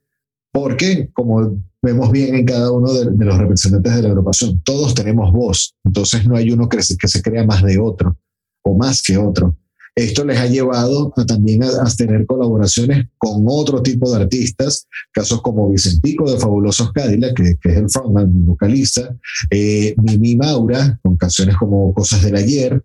porque 0.52 1.10
como 1.14 1.62
vemos 1.82 2.12
bien 2.12 2.36
en 2.36 2.45
cada 2.45 2.72
uno 2.72 2.91
de, 2.93 3.12
de, 3.12 3.26
los 3.26 3.38
representantes 3.38 3.95
de 3.95 4.02
la 4.02 4.10
agrupación, 4.10 4.62
todos 4.64 4.93
tenemos 4.93 5.32
voz, 5.32 5.76
entonces 5.84 6.28
no 6.28 6.36
hay 6.36 6.52
uno 6.52 6.68
que 6.68 6.82
se, 6.82 6.97
que 6.97 7.08
se 7.08 7.22
crea 7.22 7.45
más 7.45 7.64
de 7.64 7.80
otro 7.80 8.18
o 8.64 8.78
más 8.78 9.01
que 9.01 9.18
otro. 9.18 9.55
Esto 9.93 10.24
les 10.24 10.39
ha 10.39 10.47
llevado 10.47 11.14
a 11.18 11.26
también 11.26 11.64
a, 11.64 11.84
tener 11.97 12.26
colaboraciones 12.26 13.07
con 13.18 13.43
otro 13.47 13.82
tipo 13.82 14.09
de 14.09 14.24
artistas, 14.24 14.88
casos 15.12 15.41
como 15.41 15.70
Vicentico 15.70 16.32
de 16.32 16.39
Fabulosos 16.39 16.93
Cadillac, 16.93 17.36
que, 17.36 17.70
es 17.70 17.78
el 17.78 17.89
frontman, 17.89 18.45
vocalista, 18.45 19.14
eh, 19.49 19.93
Mimi 20.01 20.38
Maura, 20.38 20.97
con 21.03 21.18
canciones 21.18 21.57
como 21.57 21.93
Cosas 21.93 22.24
del 22.24 22.38
Ayer, 22.38 22.82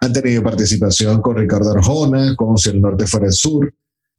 han 0.00 0.12
tenido 0.12 0.42
participación 0.42 1.20
con 1.20 1.36
Ricardo 1.36 1.72
Arjona, 1.72 2.34
con 2.36 2.56
Si 2.56 2.70
el 2.70 2.80
Norte 2.80 3.06
fuera 3.06 3.26
el 3.26 3.32
Sur, 3.32 3.74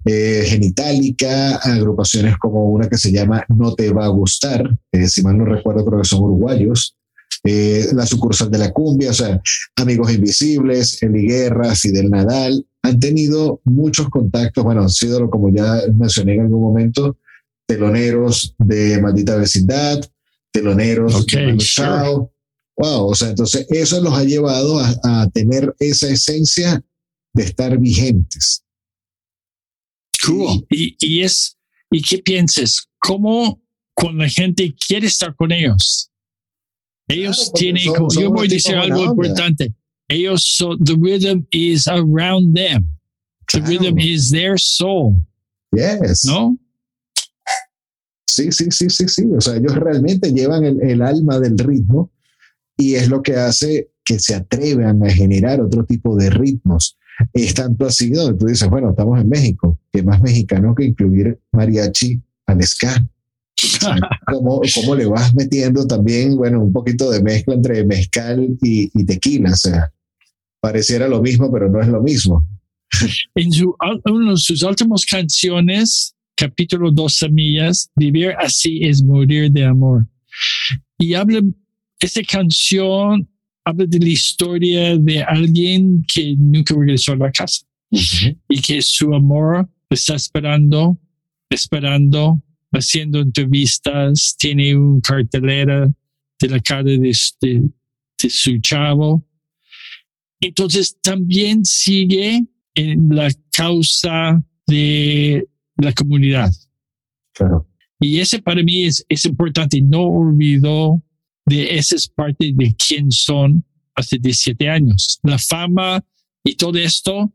eh, 0.05 0.43
Genitalica, 0.45 1.58
agrupaciones 1.58 2.38
como 2.38 2.70
una 2.70 2.88
que 2.88 2.97
se 2.97 3.12
llama 3.12 3.43
No 3.49 3.74
Te 3.74 3.91
Va 3.91 4.05
a 4.05 4.10
Gustar, 4.10 4.70
eh, 4.91 5.08
si 5.08 5.24
mal 5.24 5.38
no 5.38 5.45
recuerdo 5.45 5.86
creo 5.86 6.01
que 6.01 6.08
son 6.08 6.24
uruguayos, 6.24 6.97
eh, 7.43 7.88
la 7.93 8.05
sucursal 8.05 8.51
de 8.51 8.57
la 8.57 8.71
cumbia, 8.71 9.11
o 9.11 9.13
sea, 9.13 9.41
Amigos 9.75 10.13
Invisibles, 10.13 11.01
Eli 11.01 11.28
Guerra, 11.28 11.75
Fidel 11.75 12.09
Nadal, 12.09 12.65
han 12.82 12.99
tenido 12.99 13.61
muchos 13.63 14.09
contactos, 14.09 14.63
bueno, 14.63 14.82
han 14.82 14.89
sido, 14.89 15.30
como 15.30 15.49
ya 15.53 15.82
mencioné 15.93 16.36
en 16.36 16.41
algún 16.41 16.61
momento, 16.61 17.17
teloneros 17.65 18.55
de 18.57 18.99
Maldita 19.01 19.36
Vecindad, 19.36 20.01
teloneros 20.51 21.15
okay, 21.15 21.53
de 21.53 21.59
sure. 21.59 22.28
Wow, 22.78 23.07
o 23.07 23.15
sea, 23.15 23.30
entonces 23.30 23.65
eso 23.69 24.01
los 24.01 24.13
ha 24.13 24.23
llevado 24.23 24.80
a, 24.80 24.93
a 25.03 25.30
tener 25.30 25.75
esa 25.80 26.09
esencia 26.09 26.84
de 27.34 27.43
estar 27.43 27.78
vigentes. 27.78 28.63
Cool. 30.25 30.65
Y, 30.69 30.95
y, 30.99 31.23
es, 31.23 31.57
¿y 31.89 32.01
qué 32.01 32.19
piensas? 32.19 32.88
¿Cómo 32.99 33.61
cuando 33.93 34.23
la 34.23 34.30
gente 34.30 34.73
quiere 34.75 35.07
estar 35.07 35.36
con 35.36 35.51
ellos? 35.51 36.11
Ellos 37.08 37.38
claro, 37.38 37.51
tienen, 37.53 37.84
son, 37.84 38.12
son 38.12 38.24
yo 38.24 38.32
voy 38.32 38.47
a 38.47 38.49
decir 38.49 38.76
algo 38.76 39.03
importante. 39.03 39.74
Ellos, 40.10 40.43
so, 40.43 40.78
the 40.78 40.95
rhythm 40.99 41.45
is 41.51 41.88
around 41.88 42.55
them. 42.55 42.88
The 43.51 43.60
claro. 43.60 43.68
rhythm 43.68 43.99
is 43.99 44.30
their 44.30 44.58
soul. 44.58 45.16
Yes. 45.72 46.26
¿No? 46.26 46.58
Sí, 48.26 48.51
sí, 48.51 48.66
sí, 48.72 48.89
sí, 48.89 49.08
sí. 49.08 49.26
O 49.36 49.41
sea, 49.41 49.55
ellos 49.55 49.76
realmente 49.76 50.32
llevan 50.32 50.64
el, 50.64 50.82
el 50.82 51.01
alma 51.01 51.39
del 51.39 51.58
ritmo 51.58 52.12
y 52.78 52.95
es 52.95 53.10
lo 53.10 53.22
que 53.22 53.36
hace 53.36 53.89
que 54.03 54.20
se 54.20 54.36
atrevan 54.36 55.03
a 55.03 55.10
generar 55.10 55.60
otro 55.60 55.84
tipo 55.86 56.16
de 56.16 56.30
ritmos. 56.30 56.97
Es 57.34 57.53
tanto 57.55 57.86
así 57.86 58.10
donde 58.12 58.38
tú 58.38 58.45
dices, 58.45 58.70
bueno, 58.70 58.91
estamos 58.91 59.20
en 59.20 59.28
México, 59.28 59.80
que 59.91 60.03
más 60.03 60.22
mexicano 60.22 60.76
que 60.76 60.86
incluir 60.86 61.39
mariachi 61.51 62.22
al 62.45 62.64
ska. 62.64 63.05
¿cómo, 64.28 64.62
¿Cómo, 64.76 64.95
le 64.95 65.05
vas 65.05 65.34
metiendo 65.34 65.86
también, 65.88 66.36
bueno, 66.36 66.64
un 66.64 66.72
poquito 66.72 67.10
de 67.10 67.22
mezcla 67.22 67.55
entre 67.55 67.84
mezcal 67.86 68.58
y, 68.62 68.89
y 68.93 69.05
tequila? 69.05 69.51
O 69.51 69.55
sea, 69.55 69.91
pareciera 70.60 71.08
lo 71.08 71.22
mismo, 71.22 71.51
pero 71.51 71.70
no 71.70 71.82
es 71.82 71.88
lo 71.88 72.01
mismo. 72.01 72.45
En 73.36 73.51
su, 73.51 73.76
de 74.03 74.38
sus 74.38 74.64
últimas 74.64 75.05
canciones, 75.05 76.16
capítulo 76.36 76.91
Dos 76.91 77.18
Semillas, 77.18 77.89
Vivir 77.95 78.34
así 78.39 78.80
es 78.84 79.03
morir 79.03 79.51
de 79.51 79.66
amor. 79.66 80.08
Y 80.97 81.14
habla 81.14 81.41
esa 81.99 82.22
canción 82.22 83.28
habla 83.68 83.86
de 83.86 83.99
la 83.99 84.10
historia 84.10 84.97
de 84.97 85.24
alguien 85.24 86.05
que 86.08 86.36
nunca 86.38 86.74
regresó 86.74 87.14
a 87.14 87.18
la 87.18 87.32
casa 87.32 87.66
y 87.91 88.62
que 88.62 88.82
su 88.82 89.14
amor 89.14 89.70
está 89.89 90.16
esperando, 90.16 90.97
esperando, 91.49 92.41
haciendo 92.78 93.19
entrevistas, 93.19 94.36
tiene 94.38 94.75
un 94.75 95.01
cartelera 95.01 95.89
de 96.39 96.49
la 96.49 96.59
cara 96.59 96.84
de, 96.84 96.97
de, 96.99 97.69
de 98.21 98.30
su 98.30 98.59
chavo. 98.59 99.25
Entonces 100.39 100.97
también 101.01 101.65
sigue 101.65 102.45
en 102.75 103.09
la 103.09 103.30
causa 103.51 104.43
de 104.67 105.47
la 105.78 105.93
comunidad. 105.93 106.51
Claro. 107.34 107.67
Y 107.99 108.19
ese 108.19 108.41
para 108.41 108.61
mí 108.63 108.86
es, 108.86 109.05
es 109.09 109.25
importante. 109.25 109.82
No 109.82 110.03
olvidó 110.03 111.01
de 111.45 111.78
esa 111.78 111.95
es 111.95 112.07
parte 112.07 112.51
de 112.53 112.75
quién 112.75 113.11
son 113.11 113.65
hace 113.95 114.19
17 114.19 114.69
años. 114.69 115.19
La 115.23 115.39
fama 115.39 116.03
y 116.43 116.55
todo 116.55 116.78
esto 116.78 117.34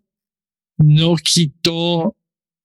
no 0.78 1.16
quitó 1.16 2.16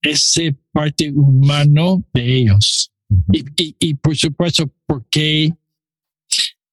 ese 0.01 0.55
parte 0.71 1.11
humano 1.11 2.03
de 2.13 2.37
ellos. 2.39 2.91
Y, 3.31 3.45
y, 3.61 3.75
y 3.79 3.93
por 3.93 4.15
supuesto, 4.15 4.71
porque 4.85 5.53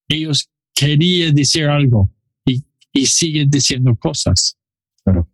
ellos 0.09 0.49
querían 0.75 1.35
decir 1.35 1.67
algo 1.67 2.11
y, 2.45 2.65
y 2.93 3.07
siguen 3.07 3.51
diciendo 3.51 3.95
cosas. 3.97 4.57
Claro. 5.05 5.29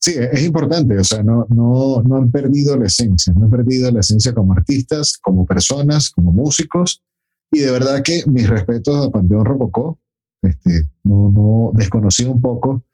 Sí, 0.00 0.12
es 0.16 0.44
importante, 0.44 0.98
o 0.98 1.04
sea, 1.04 1.22
no, 1.22 1.46
no, 1.48 2.02
no 2.02 2.16
han 2.16 2.30
perdido 2.30 2.76
la 2.76 2.86
esencia, 2.86 3.32
no 3.32 3.46
han 3.46 3.50
perdido 3.50 3.90
la 3.90 4.00
esencia 4.00 4.34
como 4.34 4.52
artistas, 4.52 5.16
como 5.16 5.46
personas, 5.46 6.10
como 6.10 6.30
músicos, 6.30 7.02
y 7.50 7.60
de 7.60 7.70
verdad 7.70 8.02
que 8.02 8.22
mis 8.26 8.46
respetos 8.46 9.06
a 9.06 9.10
Panteón 9.10 9.46
Rococó, 9.46 9.98
este, 10.42 10.82
no, 11.04 11.30
no 11.30 11.70
desconocí 11.74 12.24
un 12.24 12.38
poco 12.40 12.84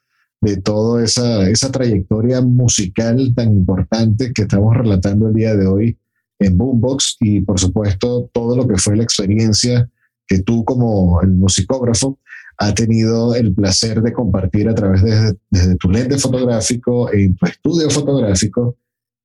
de 0.40 0.56
toda 0.56 1.04
esa, 1.04 1.48
esa 1.48 1.70
trayectoria 1.70 2.40
musical 2.40 3.32
tan 3.34 3.52
importante 3.52 4.32
que 4.32 4.42
estamos 4.42 4.76
relatando 4.76 5.28
el 5.28 5.34
día 5.34 5.54
de 5.54 5.66
hoy 5.66 5.98
en 6.38 6.56
Boombox 6.56 7.18
y 7.20 7.42
por 7.42 7.60
supuesto 7.60 8.30
todo 8.32 8.56
lo 8.56 8.66
que 8.66 8.76
fue 8.76 8.96
la 8.96 9.02
experiencia 9.02 9.88
que 10.26 10.40
tú 10.40 10.64
como 10.64 11.20
el 11.22 11.32
musicógrafo 11.32 12.18
ha 12.56 12.74
tenido 12.74 13.34
el 13.34 13.54
placer 13.54 14.02
de 14.02 14.12
compartir 14.12 14.68
a 14.68 14.74
través 14.74 15.02
de 15.02 15.36
desde 15.50 15.76
tu 15.76 15.90
lente 15.90 16.18
fotográfico 16.18 17.12
en 17.12 17.34
tu 17.36 17.46
estudio 17.46 17.90
fotográfico 17.90 18.76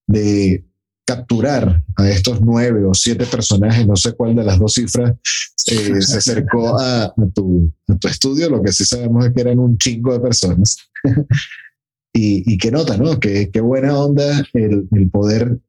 de 0.07 0.65
capturar 1.05 1.83
a 1.95 2.09
estos 2.09 2.41
nueve 2.41 2.83
o 2.83 2.93
siete 2.93 3.25
personajes, 3.25 3.85
no 3.85 3.95
sé 3.95 4.13
cuál 4.13 4.35
de 4.35 4.43
las 4.43 4.59
dos 4.59 4.73
cifras 4.73 5.13
eh, 5.67 6.01
se 6.01 6.17
acercó 6.17 6.77
a, 6.79 7.03
a, 7.05 7.13
tu, 7.33 7.71
a, 7.87 7.95
tu, 7.95 8.07
estudio, 8.07 8.49
lo 8.49 8.61
que 8.61 8.71
sí 8.71 8.85
sabemos 8.85 9.25
es 9.25 9.33
que 9.33 9.41
eran 9.41 9.59
un 9.59 9.77
chingo 9.77 10.13
de 10.13 10.19
personas. 10.19 10.77
y, 12.13 12.53
y 12.53 12.57
qué 12.57 12.71
nota, 12.71 12.97
¿no? 12.97 13.19
Qué, 13.19 13.51
qué 13.51 13.61
buena 13.61 13.97
onda 13.97 14.43
el, 14.53 14.87
el 14.91 15.09
poder 15.09 15.59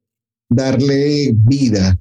darle 0.49 1.31
vida 1.33 1.99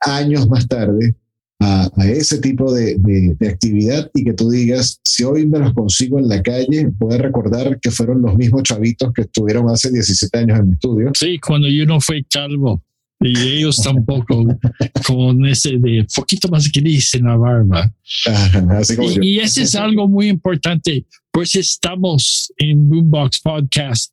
años 0.00 0.48
más 0.48 0.66
tarde 0.68 1.16
a, 1.60 1.90
a, 1.96 2.06
ese 2.06 2.38
tipo 2.38 2.72
de, 2.72 2.96
de, 2.98 3.34
de, 3.38 3.48
actividad 3.48 4.10
y 4.14 4.24
que 4.24 4.34
tú 4.34 4.50
digas, 4.50 5.00
si 5.04 5.24
hoy 5.24 5.46
me 5.46 5.58
los 5.58 5.72
consigo 5.72 6.18
en 6.18 6.28
la 6.28 6.42
calle, 6.42 6.88
voy 6.98 7.14
a 7.14 7.18
recordar 7.18 7.78
que 7.80 7.90
fueron 7.90 8.22
los 8.22 8.36
mismos 8.36 8.62
chavitos 8.62 9.12
que 9.14 9.22
estuvieron 9.22 9.68
hace 9.70 9.90
17 9.90 10.38
años 10.38 10.58
en 10.58 10.68
mi 10.68 10.74
estudio. 10.74 11.12
Sí, 11.18 11.38
cuando 11.38 11.68
yo 11.68 11.86
no 11.86 12.00
fui 12.00 12.24
calvo. 12.24 12.82
Y 13.18 13.38
ellos 13.38 13.78
tampoco, 13.78 14.44
con 15.06 15.46
ese 15.46 15.78
de 15.78 16.06
poquito 16.14 16.48
más 16.48 16.70
gris 16.70 17.14
en 17.14 17.24
la 17.24 17.36
barba. 17.36 17.90
Ajá, 18.26 18.78
así 18.78 18.94
como 18.94 19.10
y, 19.10 19.14
yo. 19.14 19.22
y 19.22 19.38
ese 19.40 19.62
es 19.62 19.74
algo 19.74 20.06
muy 20.06 20.28
importante. 20.28 21.06
Pues 21.32 21.54
estamos 21.54 22.52
en 22.58 22.86
Boombox 22.88 23.40
Podcast 23.40 24.12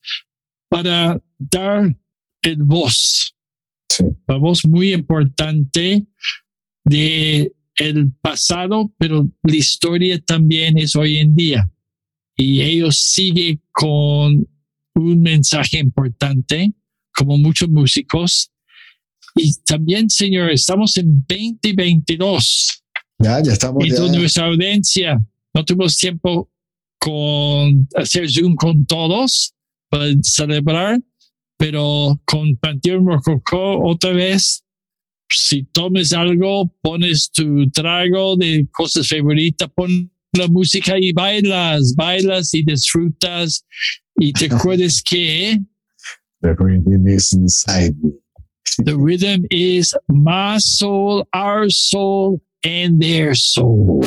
para 0.70 1.22
dar 1.38 1.94
el 2.44 2.64
voz. 2.64 3.36
Sí. 3.90 4.06
La 4.26 4.38
voz 4.38 4.66
muy 4.66 4.94
importante 4.94 6.06
de 6.84 7.54
el 7.76 8.12
pasado, 8.22 8.94
pero 8.98 9.30
la 9.42 9.56
historia 9.56 10.20
también 10.20 10.78
es 10.78 10.96
hoy 10.96 11.18
en 11.18 11.36
día. 11.36 11.70
Y 12.36 12.62
ellos 12.62 12.98
siguen 13.00 13.62
con 13.72 14.48
un 14.96 15.22
mensaje 15.22 15.80
importante, 15.80 16.74
como 17.16 17.38
muchos 17.38 17.70
músicos. 17.70 18.52
Y 19.36 19.54
también, 19.66 20.10
señor, 20.10 20.52
estamos 20.52 20.98
en 20.98 21.26
2022. 21.28 22.84
Ya, 23.20 23.42
ya 23.42 23.54
estamos. 23.54 23.86
Y 23.86 23.90
ya. 23.90 24.00
nuestra 24.12 24.48
audiencia, 24.48 25.24
no 25.54 25.66
tuvimos 25.66 25.98
tiempo 25.98 26.50
con 27.00 27.88
hacer 27.96 28.32
Zoom 28.32 28.56
con 28.56 28.86
todos 28.86 29.54
para 29.90 30.06
celebrar, 30.22 31.00
pero 31.58 32.20
con 32.26 32.56
Panteón 32.58 33.06
Rococó 33.06 33.84
otra 33.84 34.12
vez 34.12 34.64
si 35.36 35.64
tomes 35.74 36.14
algo, 36.14 36.72
pones 36.82 37.30
tu 37.32 37.70
trago 37.72 38.36
de 38.38 38.68
cosas 38.72 39.08
favoritas, 39.08 39.70
pon 39.76 40.10
la 40.36 40.48
música 40.48 40.98
y 41.00 41.12
bailas, 41.12 41.94
bailas 41.96 42.54
y 42.54 42.64
disfrutas 42.64 43.66
y 44.18 44.32
te 44.34 44.46
acuerdas 44.52 45.02
que 45.02 45.60
The 46.42 46.56
rhythm 46.60 47.08
is 47.08 47.34
inside 47.34 47.96
me. 48.02 48.12
the 48.84 48.98
rhythm 48.98 49.46
is 49.52 49.96
my 50.10 50.58
soul, 50.60 51.26
our 51.34 51.70
soul, 51.70 52.42
and 52.66 53.00
their 53.02 53.34
soul. 53.36 54.04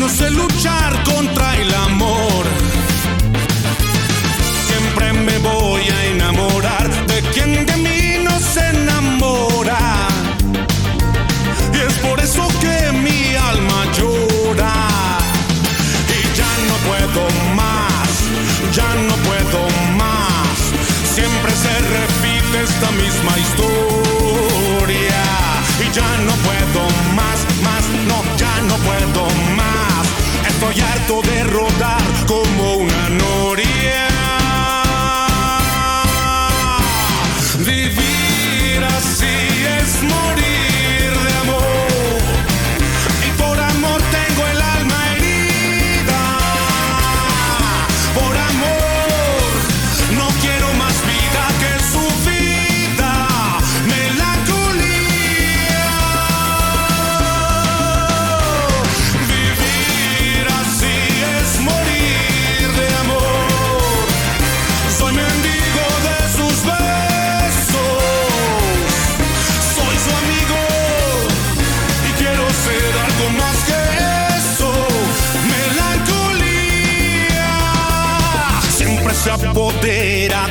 No 0.00 0.08
sé 0.08 0.30
luchar 0.30 1.04
contra 1.04 1.58
el 1.58 1.74
amor. 1.74 2.29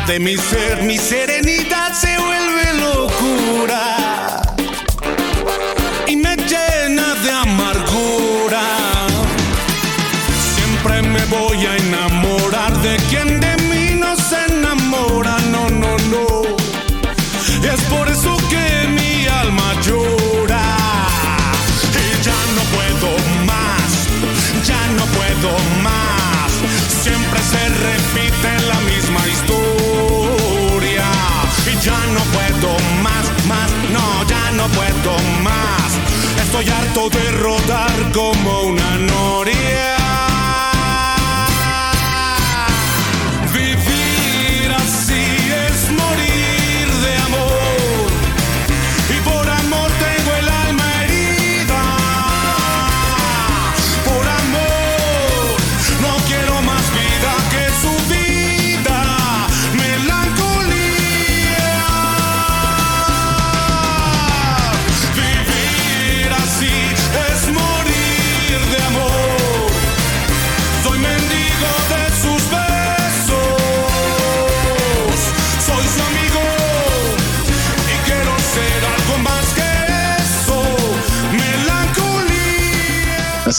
De 0.09 0.19
mi 0.19 0.35
ser. 0.37 0.81
Mi 0.81 0.97
serenidad 0.97 1.93
se 1.93 2.17
vuelve 2.17 2.38
estoy 36.99 37.09
harto 37.09 37.09
de 37.09 37.31
rodar 37.31 38.11
como 38.13 38.58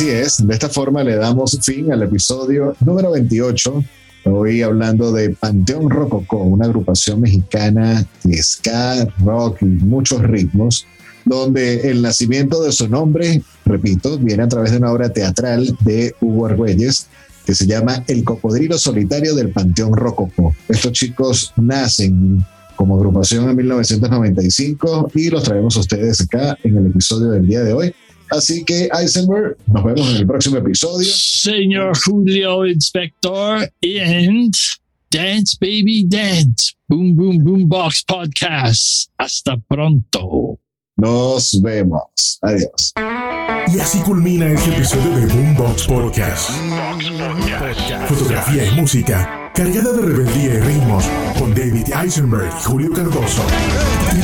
Así 0.01 0.09
es, 0.09 0.47
de 0.47 0.55
esta 0.55 0.71
forma 0.71 1.05
le 1.05 1.17
damos 1.17 1.59
fin 1.61 1.93
al 1.93 2.03
episodio 2.03 2.75
número 2.87 3.11
28. 3.11 3.85
Hoy 4.25 4.63
hablando 4.63 5.13
de 5.13 5.29
Panteón 5.29 5.91
Rococó, 5.91 6.39
una 6.39 6.65
agrupación 6.65 7.21
mexicana 7.21 8.07
de 8.25 8.43
ska, 8.43 9.07
rock 9.23 9.61
y 9.61 9.67
muchos 9.67 10.23
ritmos, 10.23 10.87
donde 11.27 11.91
el 11.91 12.01
nacimiento 12.01 12.63
de 12.63 12.73
su 12.73 12.89
nombre, 12.89 13.43
repito, 13.67 14.17
viene 14.17 14.45
a 14.45 14.49
través 14.49 14.71
de 14.71 14.79
una 14.79 14.91
obra 14.91 15.13
teatral 15.13 15.77
de 15.81 16.15
Hugo 16.23 16.47
Argüelles 16.47 17.09
que 17.45 17.55
se 17.55 17.67
llama 17.67 18.03
El 18.07 18.25
Cocodrilo 18.25 18.79
Solitario 18.79 19.35
del 19.35 19.51
Panteón 19.51 19.93
Rococó. 19.93 20.57
Estos 20.71 20.93
chicos 20.93 21.53
nacen 21.57 22.43
como 22.75 22.97
agrupación 22.97 23.51
en 23.51 23.57
1995 23.57 25.11
y 25.15 25.29
los 25.29 25.43
traemos 25.43 25.77
a 25.77 25.81
ustedes 25.81 26.23
acá 26.23 26.57
en 26.65 26.79
el 26.79 26.87
episodio 26.87 27.33
del 27.33 27.47
día 27.47 27.63
de 27.63 27.75
hoy. 27.75 27.95
Así 28.31 28.65
que 28.65 28.89
Eisenberg, 28.93 29.57
nos 29.67 29.85
vemos 29.85 30.09
en 30.11 30.17
el 30.17 30.27
próximo 30.27 30.57
episodio. 30.59 31.09
Señor 31.13 31.93
Julio 32.05 32.67
Inspector 32.67 33.69
and 33.83 34.55
Dance 35.11 35.57
Baby 35.61 36.07
Dance. 36.09 36.75
Boom 36.89 37.15
Boom 37.17 37.43
Boom 37.45 37.69
Box 37.69 38.05
Podcast. 38.05 39.09
Hasta 39.19 39.57
pronto. 39.57 40.59
Nos 40.97 41.61
vemos. 41.63 42.39
Adiós. 42.43 42.93
Y 43.75 43.79
así 43.79 43.99
culmina 44.01 44.51
este 44.53 44.71
episodio 44.71 45.17
de 45.17 45.27
Boombox 45.27 45.87
Podcast. 45.87 46.51
Fotografía 48.09 48.65
y 48.67 48.71
música 48.81 49.51
cargada 49.55 49.93
de 49.93 50.03
rebeldía 50.03 50.55
y 50.55 50.61
ritmos 50.61 51.05
con 51.39 51.55
David 51.55 51.87
Eisenberg 52.03 52.49
y 52.49 52.63
Julio 52.65 52.91
Cardoso. 52.93 53.43